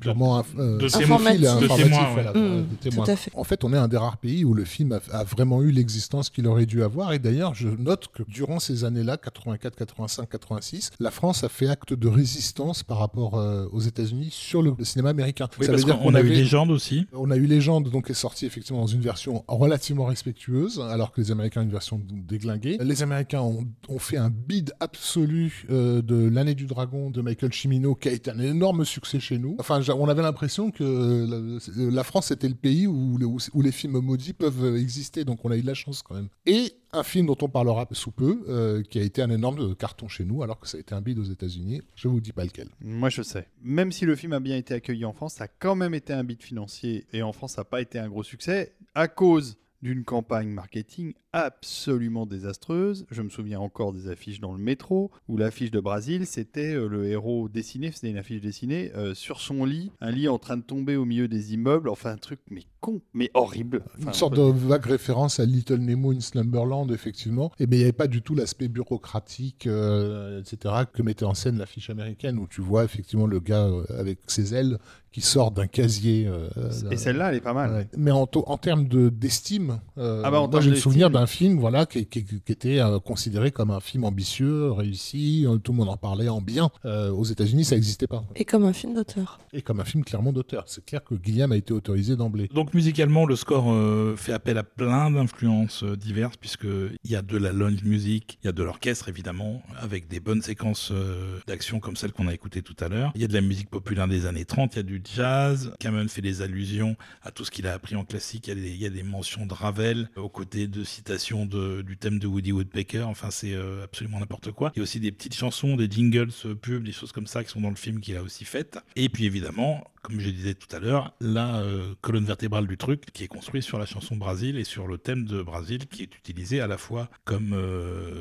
[0.00, 2.40] purement euh, De cinéphile informatif, témoin, voilà, ouais.
[2.62, 3.04] de témoin.
[3.04, 3.30] Tout à fait.
[3.34, 5.70] En fait, on est un des rares pays où le film a, a vraiment eu
[5.70, 7.12] l'existence qu'il aurait dû avoir.
[7.12, 11.68] Et d'ailleurs, je note que durant ces années-là, 84, 85, 86, la France a fait
[11.68, 15.48] acte de résistance par rapport euh, aux États-Unis sur le, le cinéma américain.
[15.58, 17.06] Oui, Ça parce veut dire qu'on a eu avait- Légende aussi.
[17.12, 21.12] On a eu Légende, donc, qui est sorti effectivement dans une version relativement respectueuse, alors
[21.12, 22.78] que les Américains ont une version déglinguée.
[22.80, 27.52] Les Américains ont, ont fait un bid absolu euh, de L'année du dragon de Michael
[27.54, 29.56] Cimino, qui a été un énorme succès chez nous.
[29.58, 33.18] Enfin, on avait l'impression que la, la France était le pays où,
[33.54, 36.28] où- les films maudits peuvent exister, donc on a eu de la chance quand même.
[36.46, 40.08] Et un film dont on parlera sous peu, euh, qui a été un énorme carton
[40.08, 41.82] chez nous, alors que ça a été un bid aux États-Unis.
[41.94, 42.68] Je vous dis pas lequel.
[42.80, 43.46] Moi, je sais.
[43.62, 46.12] Même si le film a bien été accueilli en France, ça a quand même été
[46.12, 47.06] un bid financier.
[47.12, 51.12] Et en France, ça n'a pas été un gros succès à cause d'une campagne marketing
[51.32, 53.06] absolument désastreuse.
[53.10, 56.88] Je me souviens encore des affiches dans le métro, où l'affiche de Brésil, c'était euh,
[56.88, 60.56] le héros dessiné, c'était une affiche dessinée, euh, sur son lit, un lit en train
[60.56, 63.82] de tomber au milieu des immeubles, enfin un truc, mais con, mais horrible.
[63.98, 67.52] Enfin, Une sorte de vague référence à Little Nemo in Slumberland, effectivement.
[67.58, 71.34] Et mais il n'y avait pas du tout l'aspect bureaucratique, euh, etc., que mettait en
[71.34, 73.68] scène l'affiche américaine, où tu vois effectivement le gars
[73.98, 74.78] avec ses ailes
[75.10, 76.26] qui sort d'un casier.
[76.28, 76.48] euh,
[76.90, 77.72] Et celle-là, elle est pas mal.
[77.72, 77.88] Ouais.
[77.96, 81.58] Mais en, en termes de- d'estime, euh, Ah bah, moi j'ai le souvenir d'un film
[81.58, 85.78] voilà, qui, qui- qui était euh, considéré comme un film ambitieux, réussi, euh, tout le
[85.78, 86.70] monde en parlait en bien.
[86.84, 88.24] Euh, aux États-Unis, ça n'existait pas.
[88.36, 89.38] Et comme un film d'auteur.
[89.52, 90.64] Et comme un film clairement d'auteur.
[90.66, 92.48] C'est clair que Guillaume a été autorisé d'emblée.
[92.54, 97.22] Donc musicalement, le score euh, fait appel à plein d'influences euh, diverses, puisqu'il y a
[97.22, 101.38] de la lounge music, il y a de l'orchestre évidemment, avec des bonnes séquences euh,
[101.46, 103.12] d'action comme celle qu'on a écoutée tout à l'heure.
[103.14, 105.72] Il y a de la musique populaire des années 30, il y a du jazz.
[105.80, 108.46] Cameron fait des allusions à tout ce qu'il a appris en classique.
[108.48, 111.82] Il y a des, il y a des mentions de Ravel, aux côtés de de-
[111.82, 113.02] du thème de Woody Woodpecker.
[113.02, 114.72] Enfin, c'est euh, absolument n'importe quoi.
[114.74, 117.44] Il y a aussi des petites chansons, des jingles, euh, pubs, des choses comme ça
[117.44, 118.78] qui sont dans le film qu'il a aussi faites.
[118.96, 123.06] Et puis évidemment, comme je disais tout à l'heure, la euh, colonne vertébrale du truc
[123.12, 126.14] qui est construite sur la chanson Brésil et sur le thème de Brésil qui est
[126.16, 127.56] utilisé à la fois comme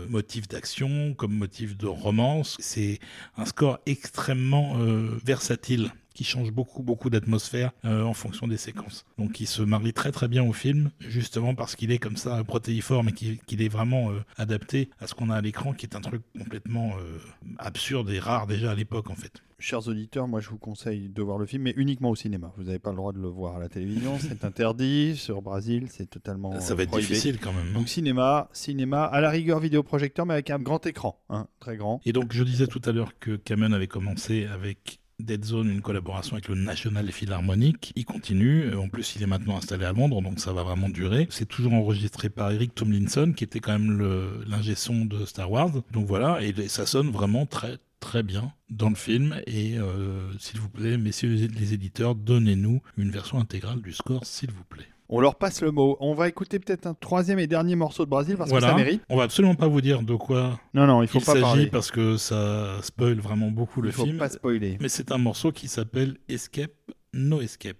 [0.09, 2.57] motif d'action, comme motif de romance.
[2.59, 2.99] C'est
[3.37, 4.77] un score extrêmement
[5.23, 9.05] versatile qui change beaucoup beaucoup d'atmosphère euh, en fonction des séquences.
[9.19, 12.43] Donc il se marie très très bien au film, justement parce qu'il est comme ça
[12.43, 15.95] protéiforme et qu'il est vraiment euh, adapté à ce qu'on a à l'écran, qui est
[15.95, 17.19] un truc complètement euh,
[17.59, 19.43] absurde et rare déjà à l'époque en fait.
[19.59, 22.51] Chers auditeurs, moi je vous conseille de voir le film, mais uniquement au cinéma.
[22.57, 25.15] Vous n'avez pas le droit de le voir à la télévision, c'est interdit.
[25.17, 26.59] Sur Brésil, c'est totalement.
[26.59, 27.09] Ça va être prohibé.
[27.09, 27.67] difficile quand même.
[27.69, 27.73] hein.
[27.75, 32.01] Donc cinéma, cinéma, à la rigueur vidéoprojecteur, mais avec un grand écran, hein, très grand.
[32.05, 35.81] Et donc, je disais tout à l'heure que Cameron avait commencé avec Dead Zone, une
[35.81, 37.91] collaboration avec le National Philharmonic.
[37.95, 38.65] Il continue.
[38.65, 41.27] Euh, En plus, il est maintenant installé à Londres, donc ça va vraiment durer.
[41.31, 45.71] C'est toujours enregistré par Eric Tomlinson, qui était quand même l'ingé son de Star Wars.
[45.91, 50.59] Donc voilà, et ça sonne vraiment très très bien dans le film et euh, s'il
[50.59, 55.19] vous plaît messieurs les éditeurs donnez-nous une version intégrale du score s'il vous plaît On
[55.21, 55.95] leur passe le mot.
[55.99, 58.77] On va écouter peut-être un troisième et dernier morceau de Brésil parce voilà que ça
[58.77, 59.01] mérite.
[59.09, 61.67] on va absolument pas vous dire de quoi Non, non, il faut il pas s'agit
[61.67, 64.77] parce que ça spoil vraiment beaucoup le il faut film pas spoiler.
[64.81, 66.71] Mais c'est un morceau qui s'appelle Escape,
[67.13, 67.77] No Escape.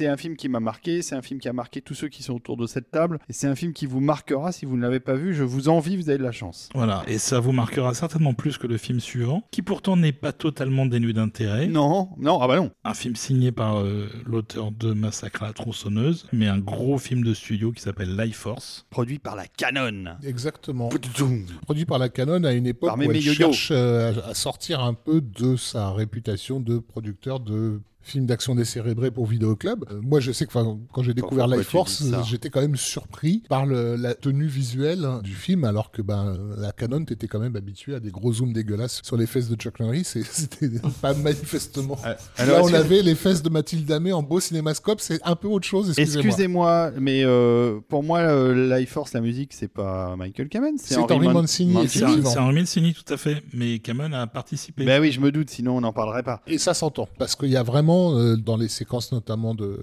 [0.00, 2.22] C'est un film qui m'a marqué, c'est un film qui a marqué tous ceux qui
[2.22, 4.80] sont autour de cette table, et c'est un film qui vous marquera si vous ne
[4.80, 5.34] l'avez pas vu.
[5.34, 6.70] Je vous envie, vous avez de la chance.
[6.74, 10.32] Voilà, et ça vous marquera certainement plus que le film suivant, qui pourtant n'est pas
[10.32, 11.66] totalement dénué d'intérêt.
[11.66, 12.70] Non, non, ah bah non.
[12.82, 17.22] Un film signé par euh, l'auteur de Massacre à la tronçonneuse, mais un gros film
[17.22, 18.86] de studio qui s'appelle Life Force.
[18.88, 20.16] Produit par la Canon.
[20.24, 20.88] Exactement.
[21.60, 24.94] Produit par la Canon à une époque Par où elle cherche euh, à sortir un
[24.94, 29.84] peu de sa réputation de producteur de films d'action décérébrés pour Vidéoclub.
[29.90, 33.66] Euh, moi, je sais que quand j'ai découvert Life Force, j'étais quand même surpris par
[33.66, 37.56] le- la tenue visuelle hein, du film, alors que ben, la Canon, t'étais quand même
[37.56, 40.70] habitué à des gros zooms dégueulasses sur les fesses de Chuck Norris, et c'était
[41.02, 41.98] pas manifestement.
[42.36, 45.48] alors, Là, on avait les fesses de Mathilde Amé en beau cinémascope, c'est un peu
[45.48, 46.92] autre chose, excusez-moi.
[46.98, 51.26] Mais euh, pour moi, euh, Life Force, la musique, c'est pas Michael Kamen, c'est Henry
[51.26, 54.84] Man- Mancini, C'est un Mancini, tout à fait, mais Cameron a participé.
[54.84, 56.40] Ben oui, je me doute, sinon on n'en parlerait pas.
[56.46, 59.78] Et ça s'entend, parce qu'il y a vraiment, euh, dans les séquences notamment de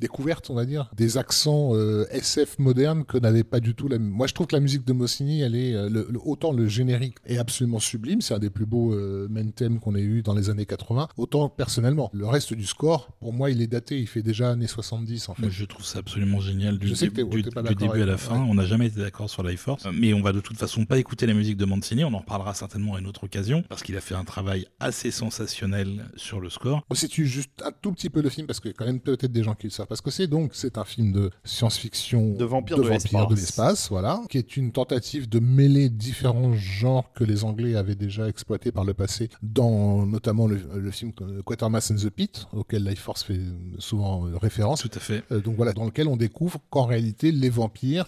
[0.00, 3.98] découverte, on va dire, des accents euh, SF modernes que n'avait pas du tout la...
[3.98, 5.74] Moi, je trouve que la musique de Mossini, elle est...
[5.74, 9.28] euh, le- le- autant le générique est absolument sublime, c'est un des plus beaux euh,
[9.30, 12.10] main thèmes qu'on ait eu dans les années 80, autant personnellement.
[12.12, 15.34] Le reste du score, pour moi, il est daté, il fait déjà années 70, en
[15.34, 15.42] fait.
[15.42, 17.42] Moi, je trouve ça absolument génial du, que du-
[17.74, 18.40] début à la fin.
[18.48, 20.98] On n'a jamais été d'accord sur Life Force, mais on va de toute façon pas
[20.98, 22.04] écouter la musique de Mancini.
[22.04, 25.10] On en reparlera certainement à une autre occasion parce qu'il a fait un travail assez
[25.10, 26.82] sensationnel sur le score.
[26.90, 29.00] On situe juste un tout petit peu le film parce qu'il y a quand même
[29.00, 32.34] peut-être des gens qui le savent parce que c'est donc c'est un film de science-fiction
[32.34, 33.28] De vampires de l'espace.
[33.28, 37.94] de l'espace, voilà, qui est une tentative de mêler différents genres que les Anglais avaient
[37.96, 41.12] déjà exploités par le passé dans notamment le, le film
[41.44, 43.40] Quatermass and the Pit auquel Life Force fait
[43.78, 44.80] souvent euh, référence.
[44.82, 45.22] Tout à fait.
[45.32, 48.06] Euh, donc voilà, dans lequel on découvre qu'en réalité, les vampires,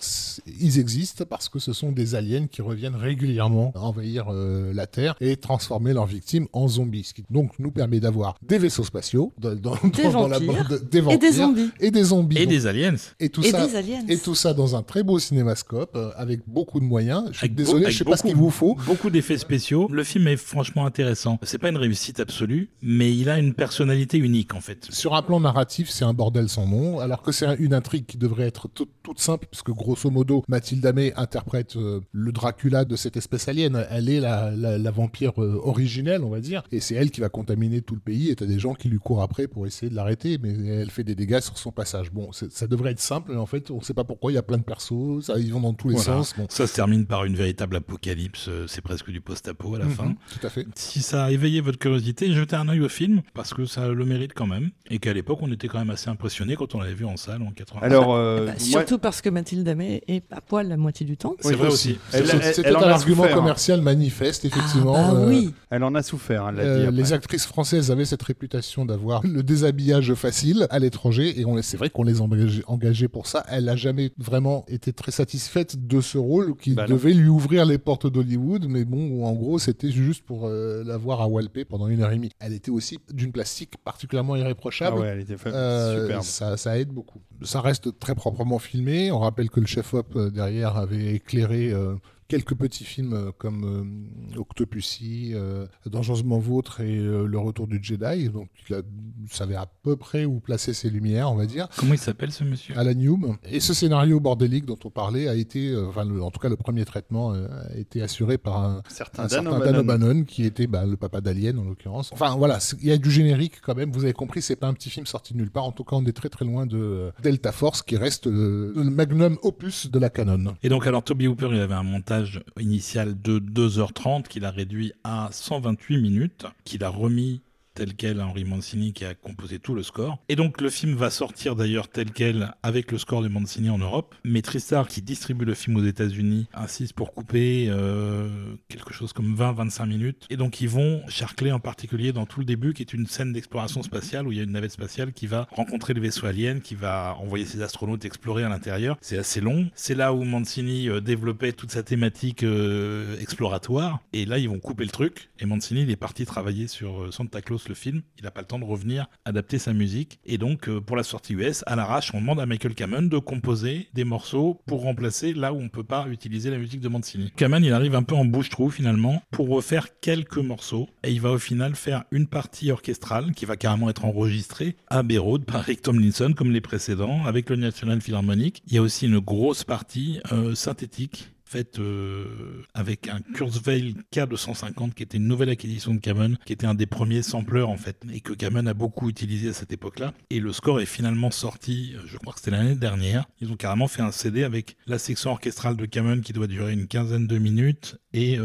[0.61, 5.17] ils existent parce que ce sont des aliens qui reviennent régulièrement envahir euh, la Terre
[5.21, 7.05] et transformer leurs victimes en zombies.
[7.05, 10.69] Ce qui donc nous permet d'avoir des vaisseaux spatiaux dans, dans- Des dans la vampires
[10.69, 11.71] bande- des Et vampires des zombies.
[11.81, 12.37] Et des zombies.
[12.39, 12.95] Et Donc, des aliens.
[13.21, 13.67] et tout Et ça.
[13.67, 14.05] des aliens.
[14.09, 17.25] Et tout ça dans un très beau cinémascope euh, avec beaucoup de moyens.
[17.33, 18.77] Je suis Avec désolé, je sais pas ce qu'il vous faut.
[18.87, 19.89] Beaucoup d'effets spéciaux.
[19.91, 21.39] Le film est franchement intéressant.
[21.43, 24.87] C'est pas une réussite absolue, mais il a une personnalité unique en fait.
[24.91, 28.17] Sur un plan narratif, c'est un bordel sans nom, alors que c'est une intrigue qui
[28.19, 32.97] devrait être toute, toute simple, puisque grosso modo, Mathilde Amé interprète euh, le Dracula de
[32.97, 33.85] cette espèce alien.
[33.91, 37.21] Elle est la, la- la vampire euh, originelle, on va dire, et c'est elle qui
[37.21, 39.91] va contaminer tout le pays, et t'as des gens qui lui courent après pour essayer
[39.91, 42.11] de l'arrêter, mais elle fait des dégâts sur son passage.
[42.13, 44.43] Bon, ça devrait être simple, mais en fait, on sait pas pourquoi, il y a
[44.43, 46.23] plein de persos, ça, ils vont dans tous les Voilà.
[46.23, 46.35] sens.
[46.37, 46.47] Bon.
[46.51, 48.47] Ça se termine par une véritable apocalypse.
[48.49, 50.05] euh, C'est presque du post-apo à la fin.
[50.07, 50.67] Mhm, tout à fait.
[50.75, 54.05] Si ça a éveillé votre curiosité, jetez un œil au film parce que ça le
[54.05, 54.71] mérite quand même.
[54.91, 57.43] Et qu'à l'époque, on était quand même assez impressionné quand on l'avait vu en salle
[57.43, 57.81] en 80.
[57.83, 61.17] Alors, euh, Bah, moi- surtout parce que Mathilde Amé est à poil la moitié du
[61.17, 61.35] temps.
[61.41, 61.99] c'est oui, vrai aussi.
[62.11, 63.37] C'est- un argument souffert.
[63.37, 64.95] commercial manifeste, effectivement.
[64.97, 65.55] Ah, bah euh, oui.
[65.71, 66.83] elle en a souffert, elle l'a dit.
[66.87, 66.93] après.
[66.97, 71.91] les actrices françaises avaient cette réputation d'avoir le déshabillage facile à l'étranger et c'est vrai
[71.91, 73.45] qu'on les engageait, engagait pour ça.
[73.49, 77.65] Elle n'a jamais vraiment été très satisfaite de ce rôle qui Bah devait lui ouvrir
[77.67, 81.65] les portes d'Hollywood, mais bon, en gros, c'était juste pour euh, la voir à Walpé
[81.65, 82.31] pendant une heure et demie.
[82.41, 84.99] Elle était aussi d'une plastique particulièrement Ah irréprochable.
[84.99, 86.23] ouais, elle était Euh, superbe.
[86.23, 87.21] ça, ça aide beaucoup.
[87.43, 89.11] Ça reste très proprement filmé.
[89.13, 91.95] On rappelle que le chef-op euh, derrière avait éclairé euh,
[92.33, 97.79] quelques petits films euh, comme euh, Octopussy, euh, Dangereusement Vôtre et euh, Le Retour du
[97.83, 98.29] Jedi.
[98.31, 98.83] Donc il a-
[99.31, 101.69] savait à peu près où placer ses lumières, on va dire.
[101.77, 102.77] Comment il s'appelle ce monsieur?
[102.79, 103.37] Alan Hume.
[103.45, 106.57] Et ce scénario bordélique dont on parlait a été, enfin, le- en tout cas le
[106.57, 109.73] premier traitement euh, a été assuré par un, Certain un Dan certain O'Bannon.
[109.73, 112.11] Dan O'Bannon, qui était bah, le papa d'Alien en l'occurrence.
[112.13, 113.93] Enfin voilà, il y a du générique quand même.
[113.93, 115.65] Vous avez compris, c'est pas un petit film sorti de nulle part.
[115.65, 118.85] En tout cas, on est très très loin de Delta Force, qui reste euh, le
[118.85, 120.55] magnum opus de la canon.
[120.63, 122.22] Et donc, alors, Toby Hooper, il avait un montage
[122.59, 127.43] initial de 2h30 qu'il a réduit à 128 minutes, qu'il a remis
[127.75, 130.19] tel quel Henri Mancini qui a composé tout le score.
[130.29, 133.79] Et donc le film va sortir d'ailleurs tel quel avec le score de Mancini en
[133.79, 134.15] Europe.
[134.25, 138.29] Mais Tristar qui distribue le film aux États-Unis insiste pour couper euh,
[138.69, 140.27] quelque chose comme 20-25 minutes.
[140.31, 143.33] Et donc ils vont charcler en particulier dans tout le début qui est une scène
[143.33, 146.61] d'exploration spatiale où il y a une navette spatiale qui va rencontrer le vaisseau alien,
[146.61, 148.97] qui va envoyer ses astronautes explorer à l'intérieur.
[149.01, 149.71] C'est assez long.
[149.75, 154.01] C'est là où Mancini euh, développait toute sa thématique euh, exploratoire.
[154.13, 155.31] Et là ils vont couper le truc.
[155.39, 158.03] Et Mancini il est parti travailler sur Santa Claus le film.
[158.19, 160.19] Il n'a pas le temps de revenir adapter sa musique.
[160.25, 163.19] Et donc euh, pour la sortie US, à l'arrache, on demande à Michael Kamen de
[163.19, 167.33] composer des morceaux pour remplacer là où on peut pas utiliser la musique de Mancini.
[167.37, 170.89] Kamen il arrive un peu en bouche-trou finalement pour refaire quelques morceaux.
[171.05, 175.03] Et il va au final faire une partie orchestrale qui va carrément être enregistrée à
[175.19, 178.63] Road par Rick Tomlinson comme les précédents avec le National Philharmonic.
[178.67, 181.32] Il y a aussi une grosse partie euh, synthétique
[181.79, 186.75] euh, avec un Kurzweil K250 qui était une nouvelle acquisition de Cameron, qui était un
[186.75, 190.13] des premiers sampleurs en fait, et que Cameron a beaucoup utilisé à cette époque-là.
[190.31, 193.27] Et le score est finalement sorti, je crois que c'était l'année dernière.
[193.41, 196.73] Ils ont carrément fait un CD avec la section orchestrale de Cameron qui doit durer
[196.73, 198.39] une quinzaine de minutes et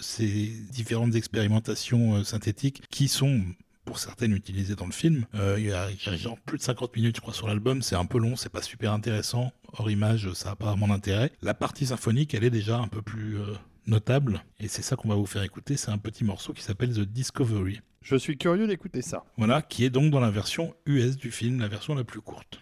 [0.00, 3.40] ces différentes expérimentations synthétiques qui sont
[3.86, 5.24] pour certaines utilisées dans le film.
[5.34, 7.80] Euh, il y, a genre plus de 50 minutes, je crois, sur l'album.
[7.80, 9.52] C'est un peu long, c'est pas super intéressant.
[9.72, 11.32] Hors image, ça n'a pas mon intérêt.
[11.40, 13.54] La partie symphonique, elle est déjà un peu plus euh,
[13.86, 14.44] notable.
[14.60, 15.78] Et c'est ça qu'on va vous faire écouter.
[15.78, 17.80] C'est un petit morceau qui s'appelle The Discovery.
[18.02, 19.24] Je suis curieux d'écouter ça.
[19.38, 22.60] Voilà, qui est donc dans la version US du film, la version la plus courte.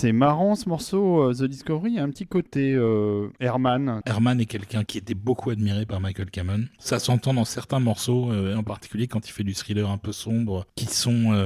[0.00, 4.00] C'est marrant ce morceau, euh, The Discovery, a un petit côté euh, Herman.
[4.06, 6.66] Herman est quelqu'un qui était beaucoup admiré par Michael Cameron.
[6.78, 10.12] Ça s'entend dans certains morceaux, euh, en particulier quand il fait du thriller un peu
[10.12, 11.36] sombre, qui sont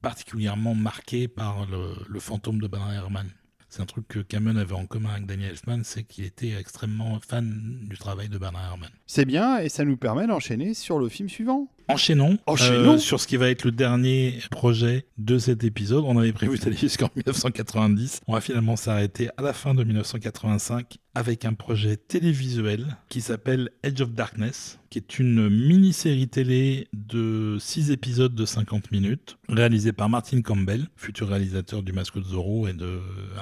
[0.00, 3.26] particulièrement marqués par le, fantôme de Bernard Herrmann.
[3.68, 7.18] C'est un truc que Cameron avait en commun avec Daniel Elfman, c'est qu'il était extrêmement
[7.18, 8.90] fan du travail de Bernard Herrmann.
[9.06, 11.66] C'est bien, et ça nous permet d'enchaîner sur le film suivant.
[11.88, 16.04] Enchaînons, euh, sur ce qui va être le dernier projet de cet épisode.
[16.06, 18.20] On avait prévu d'aller jusqu'en 1990.
[18.26, 23.70] On va finalement s'arrêter à la fin de 1985 avec un projet télévisuel qui s'appelle
[23.82, 29.92] Edge of Darkness, qui est une mini-série télé de 6 épisodes de 50 minutes, réalisée
[29.92, 33.00] par Martin Campbell, futur réalisateur du Masque de Zorro et de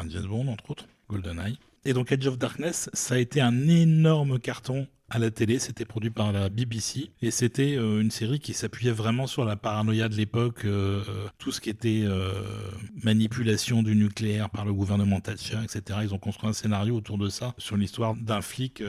[0.09, 1.59] James Bond, entre autres, GoldenEye.
[1.85, 5.85] Et donc Edge of Darkness, ça a été un énorme carton à la télé, c'était
[5.85, 10.09] produit par la BBC et c'était euh, une série qui s'appuyait vraiment sur la paranoïa
[10.09, 11.03] de l'époque, euh,
[11.39, 12.33] tout ce qui était euh,
[13.03, 15.99] manipulation du nucléaire par le gouvernement Thatcher, etc.
[16.03, 18.83] Ils ont construit un scénario autour de ça, sur l'histoire d'un flic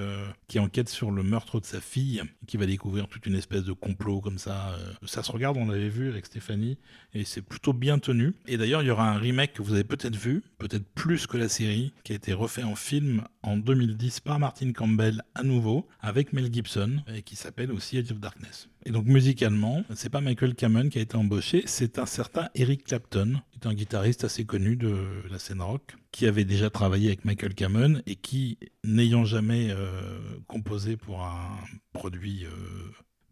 [0.47, 3.73] qui enquête sur le meurtre de sa fille, qui va découvrir toute une espèce de
[3.73, 4.77] complot comme ça.
[5.05, 6.77] Ça se regarde, on l'avait vu avec Stéphanie,
[7.13, 8.33] et c'est plutôt bien tenu.
[8.47, 11.37] Et d'ailleurs, il y aura un remake que vous avez peut-être vu, peut-être plus que
[11.37, 15.87] la série, qui a été refait en film en 2010 par Martin Campbell à nouveau,
[15.99, 18.69] avec Mel Gibson, et qui s'appelle aussi Edge of Darkness.
[18.85, 22.85] Et donc musicalement, c'est pas Michael Cameron qui a été embauché, c'est un certain Eric
[22.85, 24.95] Clapton, C'est un guitariste assez connu de
[25.29, 30.19] la scène rock qui avait déjà travaillé avec Michael Kamen et qui, n'ayant jamais euh,
[30.47, 31.57] composé pour un
[31.93, 32.49] produit euh,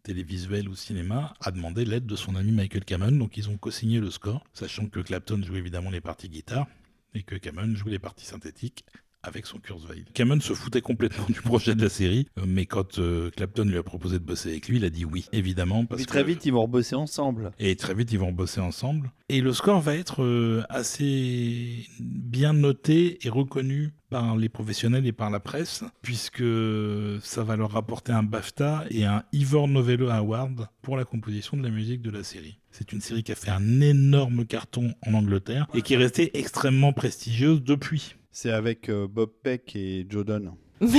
[0.02, 3.18] télévisuel ou cinéma, a demandé l'aide de son ami Michael Kamen.
[3.18, 6.66] Donc ils ont co-signé le score, sachant que Clapton jouait évidemment les parties guitare
[7.14, 8.84] et que Kamen jouait les parties synthétiques
[9.22, 10.04] avec son Kurzweil.
[10.14, 13.76] Cameron se foutait complètement du projet de la série, euh, mais quand euh, Clapton lui
[13.78, 15.84] a proposé de bosser avec lui, il a dit oui, évidemment.
[15.86, 17.52] Parce Et très que- vite, ils vont rebosser ensemble.
[17.58, 19.12] Et très vite, ils vont bosser ensemble.
[19.28, 25.12] Et le score va être euh, assez bien noté et reconnu par les professionnels et
[25.12, 26.42] par la presse, puisque
[27.22, 31.62] ça va leur rapporter un BAFTA et un Ivor Novello Award pour la composition de
[31.62, 32.58] la musique de la série.
[32.72, 36.36] C'est une série qui a fait un énorme carton en Angleterre et qui est restée
[36.38, 38.16] extrêmement prestigieuse depuis.
[38.32, 40.52] C'est avec euh, Bob Peck et Joe Dunn.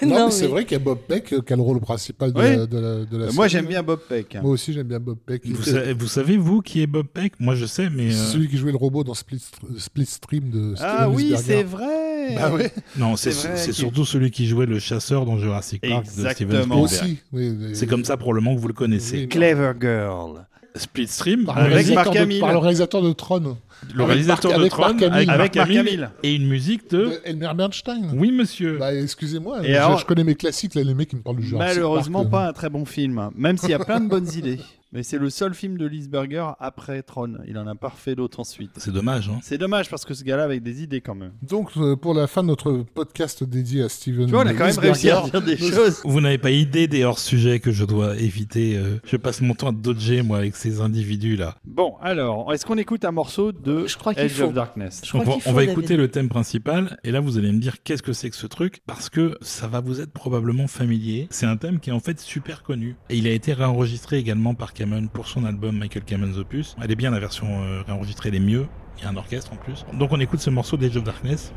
[0.00, 1.80] Non, mais c'est mais- vrai qu'il y a Bob Peck euh, qui a le rôle
[1.80, 2.56] principal de Oui.
[2.56, 3.34] la, de la, de la Euh, série.
[3.34, 4.36] Moi, j'aime bien Bob Peck.
[4.40, 5.44] Moi aussi, j'aime bien Bob Peck.
[5.44, 7.32] Vous, C'est sa- vous savez, vous, qui est Bob Peck?
[7.40, 8.06] Moi, je sais, mais...
[8.14, 9.42] euh, Celui qui jouait le robot dans Split,
[9.76, 11.44] Split Stream de Steven Ah oui, Spielberg.
[11.44, 12.34] c'est vrai.
[12.36, 15.36] Bah ouais, Non, c'est C'est vrai c'est qu'il- surtout celui qui jouait le chasseur dans
[15.36, 16.76] Jurassic Park de Steven Exactement.
[16.76, 17.10] moi Spielberg.
[17.10, 17.18] aussi.
[17.32, 17.70] oui, oui.
[17.74, 19.16] C'est comme ça probablement que vous le connaissez.
[19.22, 20.46] Oui, Clever Girl.
[20.76, 22.40] Split Stream, Par, Avec le réalisateur Marc de- Hamill.
[22.40, 23.56] par le réalisateur de Tron,
[23.94, 25.30] le avec réalisateur Marc- de avec Tron, Marc Hamill.
[25.30, 26.98] avec, Marc Hamill, et une musique de...
[26.98, 28.10] de Elmer Bernstein.
[28.14, 28.78] Oui, monsieur.
[28.78, 31.46] Bah, excusez-moi, je, alors- je connais mes classiques, là, les mecs qui me parlent du
[31.46, 34.58] Jurassic Malheureusement, pas un très bon film, même s'il y a plein de bonnes idées.
[34.92, 37.34] Mais c'est le seul film de Lisberger après Tron.
[37.46, 38.70] Il en a pas refait d'autres ensuite.
[38.78, 39.38] C'est dommage, hein.
[39.42, 41.32] C'est dommage parce que ce gars-là avait des idées quand même.
[41.42, 44.54] Donc, euh, pour la fin de notre podcast dédié à Steven Tu vois, on a
[44.54, 46.00] quand même réussi à dire des choses.
[46.04, 48.78] Vous n'avez pas idée des hors-sujets que je dois éviter.
[48.78, 51.56] euh, je passe mon temps à dodger, moi, avec ces individus-là.
[51.66, 54.44] Bon, alors, est-ce qu'on écoute un morceau de Je crois qu'il Edge faut.
[54.44, 57.20] of Darkness Je Donc, crois on, qu'il on va écouter le thème principal, et là,
[57.20, 60.00] vous allez me dire qu'est-ce que c'est que ce truc, parce que ça va vous
[60.00, 61.26] être probablement familier.
[61.30, 62.96] C'est un thème qui est en fait super connu.
[63.10, 66.76] Et il a été réenregistré également par Cameron pour son album Michael Camen's Opus.
[66.80, 68.66] Elle est bien, la version euh, réenregistrée, elle est mieux.
[68.96, 69.84] Il y a un orchestre en plus.
[69.92, 71.52] Donc, on écoute ce morceau d'Age of Darkness.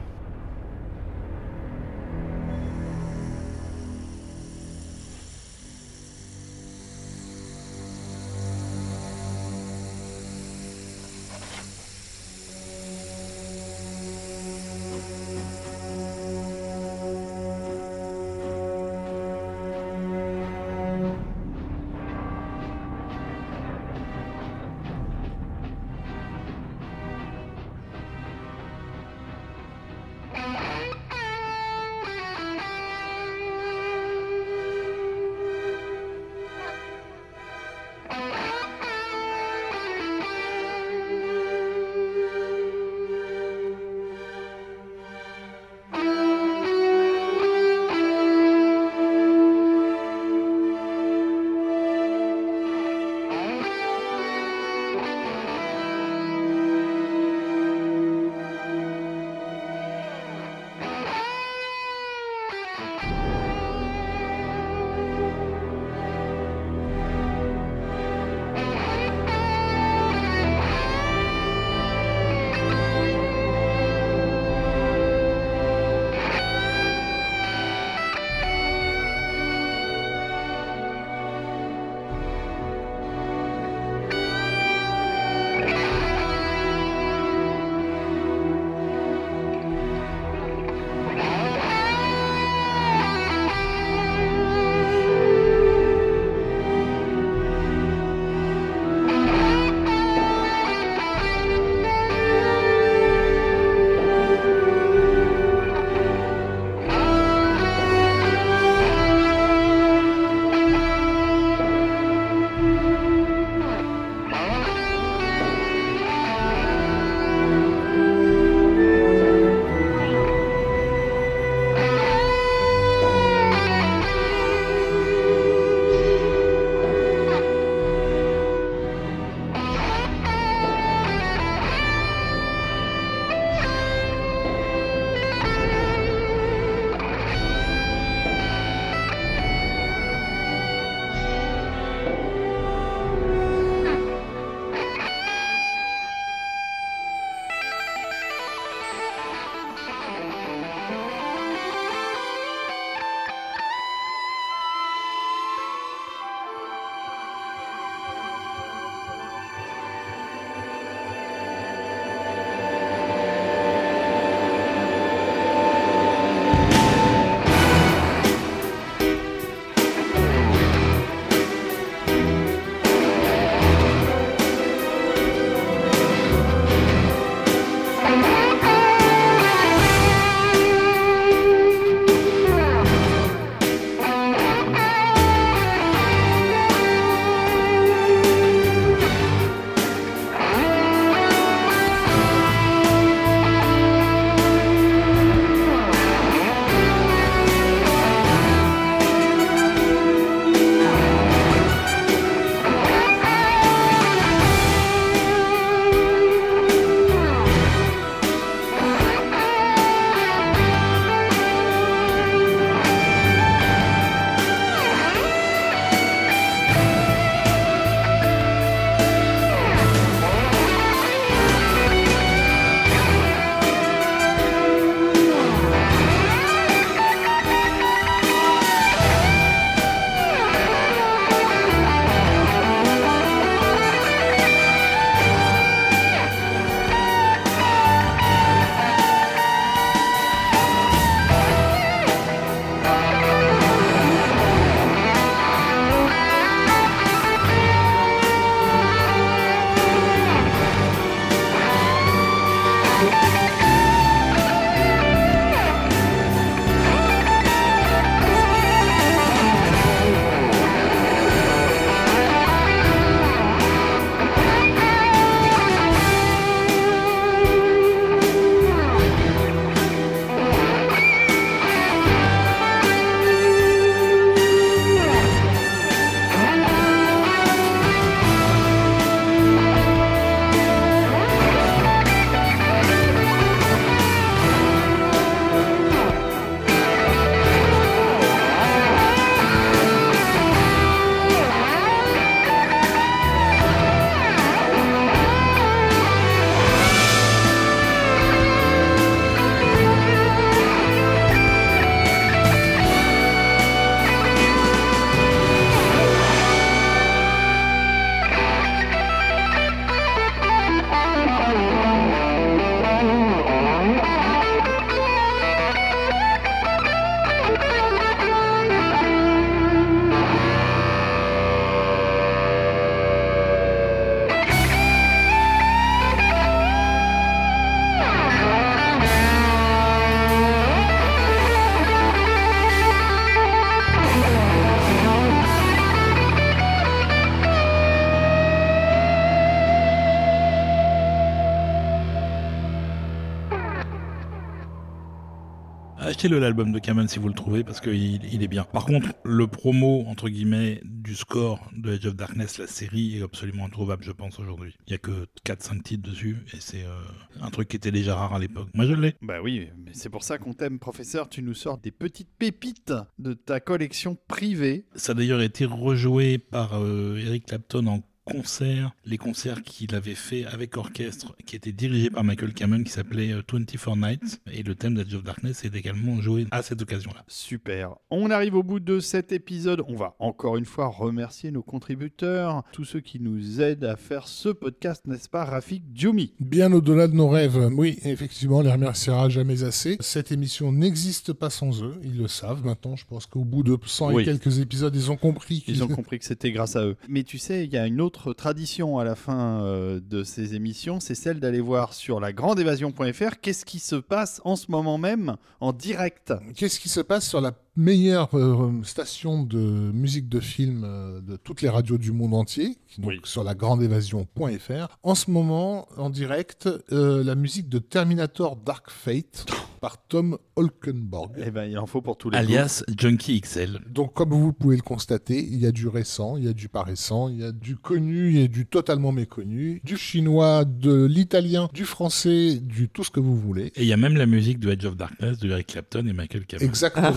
[346.22, 348.64] Achetez-le l'album de Kamen si vous le trouvez parce qu'il il est bien.
[348.64, 353.24] Par contre, le promo entre guillemets du score de Edge of Darkness, la série est
[353.24, 354.76] absolument introuvable, je pense aujourd'hui.
[354.86, 358.16] Il y a que 4-5 titres dessus et c'est euh, un truc qui était déjà
[358.16, 358.68] rare à l'époque.
[358.76, 359.16] Moi, je l'ai.
[359.24, 361.28] Bah oui, mais c'est pour ça qu'on t'aime, professeur.
[361.28, 364.86] Tu nous sors des petites pépites de ta collection privée.
[364.94, 370.16] Ça a d'ailleurs été rejoué par euh, Eric Clapton en concerts, les concerts qu'il avait
[370.16, 374.76] fait avec orchestre, qui étaient dirigés par Michael Kamen, qui s'appelait 24 Nights, et le
[374.76, 377.24] thème d'Edge of Darkness est également joué à cette occasion-là.
[377.28, 377.96] Super.
[378.10, 379.84] On arrive au bout de cet épisode.
[379.88, 384.28] On va encore une fois remercier nos contributeurs, tous ceux qui nous aident à faire
[384.28, 387.70] ce podcast, n'est-ce pas, Rafik Djoumi Bien au-delà de nos rêves.
[387.76, 389.98] Oui, effectivement, on les remerciera jamais assez.
[390.00, 391.96] Cette émission n'existe pas sans eux.
[392.04, 392.96] Ils le savent maintenant.
[392.96, 394.22] Je pense qu'au bout de 100 Oui.
[394.22, 395.64] et quelques épisodes, ils ont compris.
[395.68, 396.98] Ils ont compris que c'était grâce à eux.
[397.08, 400.56] Mais tu sais, il y a une autre tradition à la fin euh, de ces
[400.56, 404.98] émissions, c'est celle d'aller voir sur la grandeévasion.fr qu'est-ce qui se passe en ce moment
[404.98, 406.34] même en direct.
[406.56, 411.36] Qu'est-ce qui se passe sur la meilleure euh, station de musique de film euh, de
[411.36, 413.20] toutes les radios du monde entier, donc Oui.
[413.24, 414.98] sur la grandeévasion.fr.
[415.04, 419.46] En ce moment, en direct, euh, la musique de Terminator Dark Fate
[419.82, 421.32] par Tom Holkenborg.
[421.44, 423.80] Eh ben, il en faut pour tous les Alias Junkie XL.
[423.90, 426.70] Donc, comme vous pouvez le constater, il y a du récent, il y a du
[426.70, 430.66] pas récent, il y a du connu, il y a du totalement méconnu, du chinois,
[430.66, 433.72] de l'italien, du français, du tout ce que vous voulez.
[433.76, 436.14] Et il y a même la musique de Edge of Darkness de Eric Clapton et
[436.14, 436.68] Michael Kamen.
[436.68, 437.12] Exactement.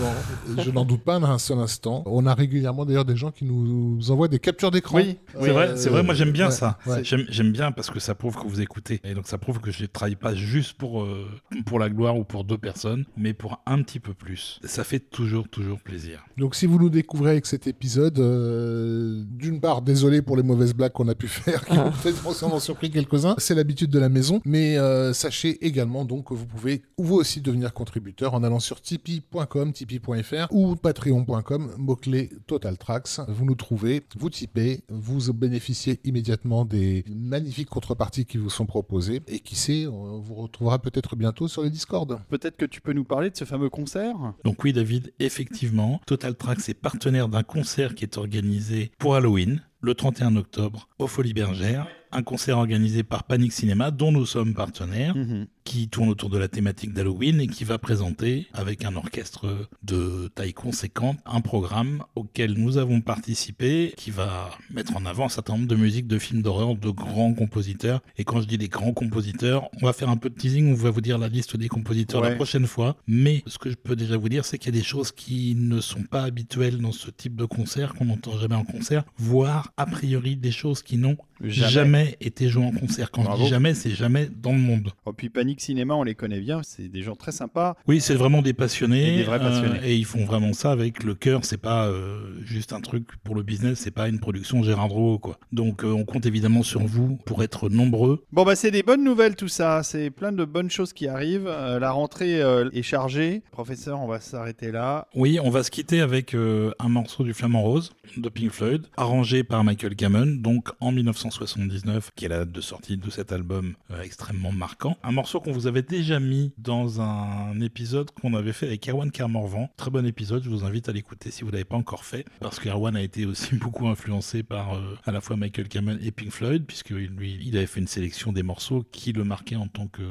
[0.63, 2.03] Je n'en doute pas un seul instant.
[2.05, 4.97] On a régulièrement d'ailleurs des gens qui nous envoient des captures d'écran.
[4.97, 6.77] Oui, C'est vrai, c'est vrai, moi j'aime bien ouais, ça.
[6.85, 7.03] ouais.
[7.03, 8.99] J'aime bien parce que ça prouve que vous écoutez.
[9.03, 11.27] Et donc ça prouve que je ne travaille pas juste pour, euh,
[11.65, 14.59] pour la gloire ou pour deux personnes, mais pour un petit peu plus.
[14.63, 16.25] Ça fait toujours, toujours plaisir.
[16.37, 20.73] Donc si vous nous découvrez avec cet épisode, euh, d'une part, désolé pour les mauvaises
[20.73, 23.35] blagues qu'on a pu faire, qui ont peut-être en surpris quelques-uns.
[23.37, 24.41] C'est l'habitude de la maison.
[24.45, 28.81] Mais euh, sachez également donc que vous pouvez vous aussi devenir contributeur en allant sur
[28.81, 33.19] tipeee.com, tipeee.fr ou patreon.com, mot-clé Total Tracks.
[33.27, 39.21] Vous nous trouvez, vous tipez, vous bénéficiez immédiatement des magnifiques contreparties qui vous sont proposées.
[39.27, 42.19] Et qui sait, on vous retrouvera peut-être bientôt sur le Discord.
[42.29, 44.15] Peut-être que tu peux nous parler de ce fameux concert?
[44.43, 49.61] Donc oui David, effectivement, Total Tracks est partenaire d'un concert qui est organisé pour Halloween,
[49.81, 51.87] le 31 octobre, au Folies Bergère.
[52.11, 55.15] Un concert organisé par Panic Cinéma, dont nous sommes partenaires.
[55.15, 55.47] Mhm.
[55.65, 60.29] Qui tourne autour de la thématique d'Halloween et qui va présenter, avec un orchestre de
[60.35, 65.53] taille conséquente, un programme auquel nous avons participé, qui va mettre en avant un certain
[65.53, 68.01] nombre de musiques de films d'horreur de grands compositeurs.
[68.17, 70.75] Et quand je dis des grands compositeurs, on va faire un peu de teasing, on
[70.75, 72.29] va vous dire la liste des compositeurs Ouais.
[72.29, 72.95] la prochaine fois.
[73.07, 75.55] Mais ce que je peux déjà vous dire, c'est qu'il y a des choses qui
[75.55, 79.73] ne sont pas habituelles dans ce type de concert, qu'on n'entend jamais en concert, voire
[79.77, 81.71] a priori des choses qui n'ont Jamais.
[81.71, 82.17] jamais.
[82.21, 83.11] été jouées en concert.
[83.11, 83.39] Quand Bravo.
[83.39, 84.91] je dis jamais, c'est jamais dans le monde.
[85.05, 85.29] Oh, puis
[85.61, 87.75] Cinéma, on les connaît bien, c'est des gens très sympas.
[87.87, 89.13] Oui, c'est vraiment des passionnés.
[89.13, 89.79] Et des vrais passionnés.
[89.79, 91.45] euh, et ils font vraiment ça avec le cœur.
[91.45, 93.79] C'est pas euh, juste un truc pour le business.
[93.79, 95.37] C'est pas une production Gérard Drouot, quoi.
[95.51, 98.23] Donc, euh, on compte évidemment sur vous pour être nombreux.
[98.31, 99.83] Bon, bah, c'est des bonnes nouvelles tout ça.
[99.83, 101.45] C'est plein de bonnes choses qui arrivent.
[101.47, 103.41] La rentrée est chargée.
[103.51, 105.07] Professeur, on va s'arrêter là.
[105.15, 109.43] Oui, on va se quitter avec un morceau du Flamand Rose de Pink Floyd, arrangé
[109.43, 113.73] par Michael Kamen, donc en 1979, qui est la date de sortie de cet album
[114.03, 114.97] extrêmement marquant.
[115.03, 119.11] Un morceau qu'on vous avait déjà mis dans un épisode qu'on avait fait avec Erwan
[119.11, 119.69] Kermorvan.
[119.77, 122.59] Très bon épisode, je vous invite à l'écouter si vous l'avez pas encore fait, parce
[122.59, 126.31] qu'Erwan a été aussi beaucoup influencé par euh, à la fois Michael Kamen et Pink
[126.31, 129.85] Floyd, puisque lui, il avait fait une sélection des morceaux qui le marquaient en tant
[129.85, 130.01] que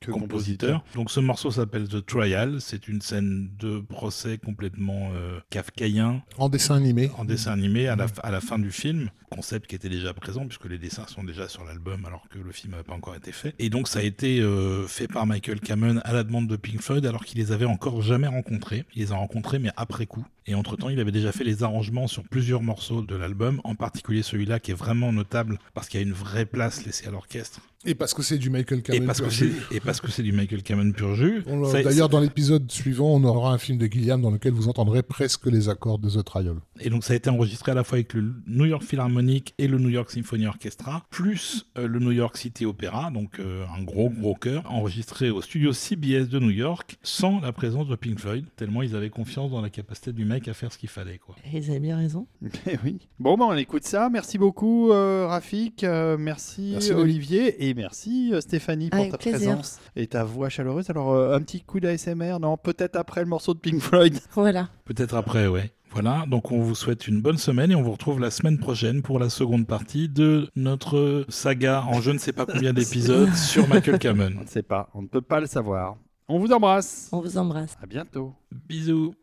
[0.00, 0.84] Que compositeur.
[0.94, 6.48] Donc ce morceau s'appelle The Trial, c'est une scène de procès complètement euh, kafkaïen En
[6.48, 7.10] dessin animé.
[7.16, 10.46] en dessin animé à la, à la fin du film, concept qui était déjà présent
[10.46, 13.32] puisque les dessins sont déjà sur l'album alors que le film n'avait pas encore été
[13.32, 13.54] fait.
[13.58, 16.80] Et donc ça a été euh, fait par Michael Kamen à la demande de Pink
[16.80, 18.84] Floyd alors qu'il les avait encore jamais rencontrés.
[18.94, 20.24] Il les a rencontrés mais après coup.
[20.46, 24.22] Et entre-temps, il avait déjà fait les arrangements sur plusieurs morceaux de l'album, en particulier
[24.22, 27.60] celui-là qui est vraiment notable parce qu'il y a une vraie place laissée à l'orchestre.
[27.88, 29.06] Et parce que c'est du Michael Et Kamen.
[29.06, 29.62] parce, que pur c'est, jus.
[29.70, 31.42] et parce que c'est du Michael Kamen pur jus.
[31.72, 35.46] D'ailleurs, dans l'épisode suivant, on aura un film de Gilliam dans lequel vous entendrez presque
[35.46, 36.56] les accords de The Trial.
[36.80, 39.68] Et donc ça a été enregistré à la fois avec le New York Philharmonic et
[39.68, 43.82] le New York Symphony Orchestra, plus euh, le New York City Opera, donc euh, un
[43.82, 48.18] gros gros chœur, enregistré au studio CBS de New York, sans la présence de Pink
[48.18, 51.18] Floyd, tellement ils avaient confiance dans la capacité du mec à faire ce qu'il fallait.
[51.18, 51.36] Quoi.
[51.44, 52.26] Et ils avaient bien raison.
[52.70, 52.98] Eh oui.
[53.18, 54.10] Bon, bah, on écoute ça.
[54.10, 55.84] Merci beaucoup, euh, Rafik.
[55.84, 56.92] Euh, merci, Merci.
[56.92, 57.68] Olivier.
[57.68, 60.90] Et merci euh, Stéphanie pour ta présence et ta voix chaleureuse.
[60.90, 64.18] Alors, euh, un petit coup d'ASMR, non Peut-être après le morceau de Pink Floyd.
[64.32, 64.68] Voilà.
[64.84, 65.72] Peut-être après, ouais.
[65.90, 69.00] Voilà, donc on vous souhaite une bonne semaine et on vous retrouve la semaine prochaine
[69.00, 73.66] pour la seconde partie de notre saga en je ne sais pas combien d'épisodes sur
[73.68, 74.34] Michael Cameron.
[74.38, 75.96] On ne sait pas, on ne peut pas le savoir.
[76.28, 77.08] On vous embrasse.
[77.10, 77.74] On vous embrasse.
[77.82, 78.34] À bientôt.
[78.68, 79.14] Bisous.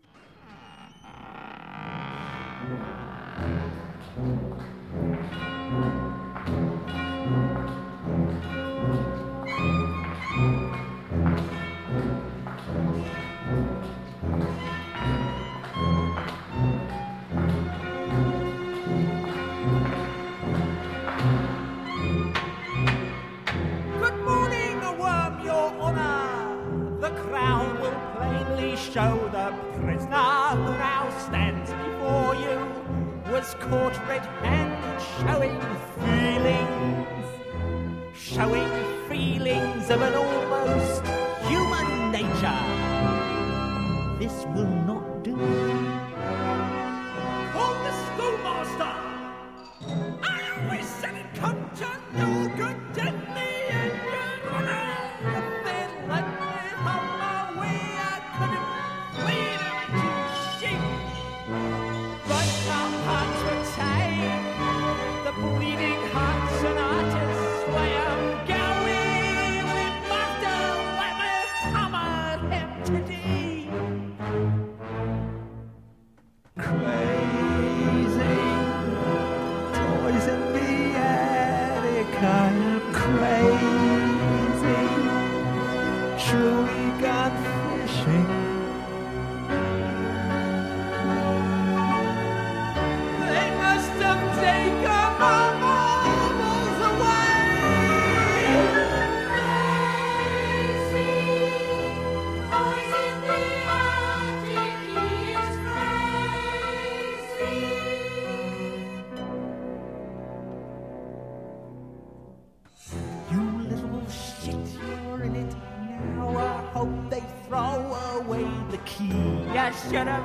[119.95, 120.24] Get up!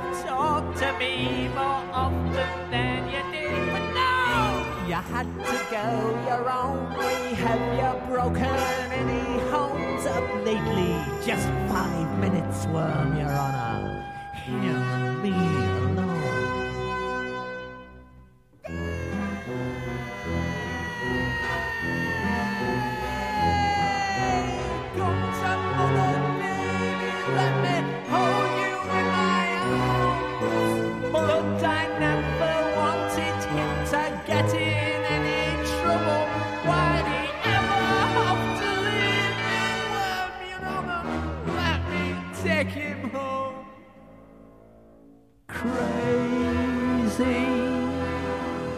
[45.60, 47.44] crazy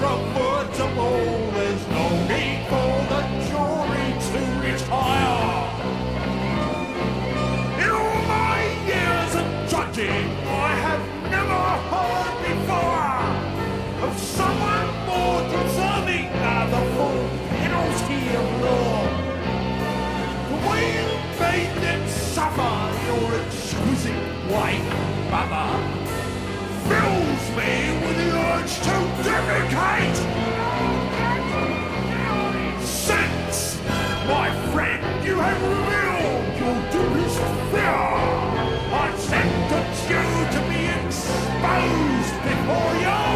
[0.00, 1.50] comfortable.
[1.54, 5.42] There's no need for the jury to retire.
[7.82, 8.58] In all my
[8.92, 11.04] years of judging, I have
[11.34, 13.18] never heard before
[14.06, 17.22] of someone more deserving of the full
[17.58, 19.00] penalty of law.
[20.66, 20.80] We
[21.38, 22.76] bathed and suffer
[23.08, 24.88] your exquisite white
[25.30, 25.70] mother
[26.88, 27.87] fills me
[28.88, 30.16] to duplicate
[32.80, 33.78] Since,
[34.26, 35.24] my friend.
[35.26, 37.38] You have revealed your deepest
[37.70, 38.00] fear.
[39.04, 40.24] I sentence you
[40.54, 43.27] to be exposed before your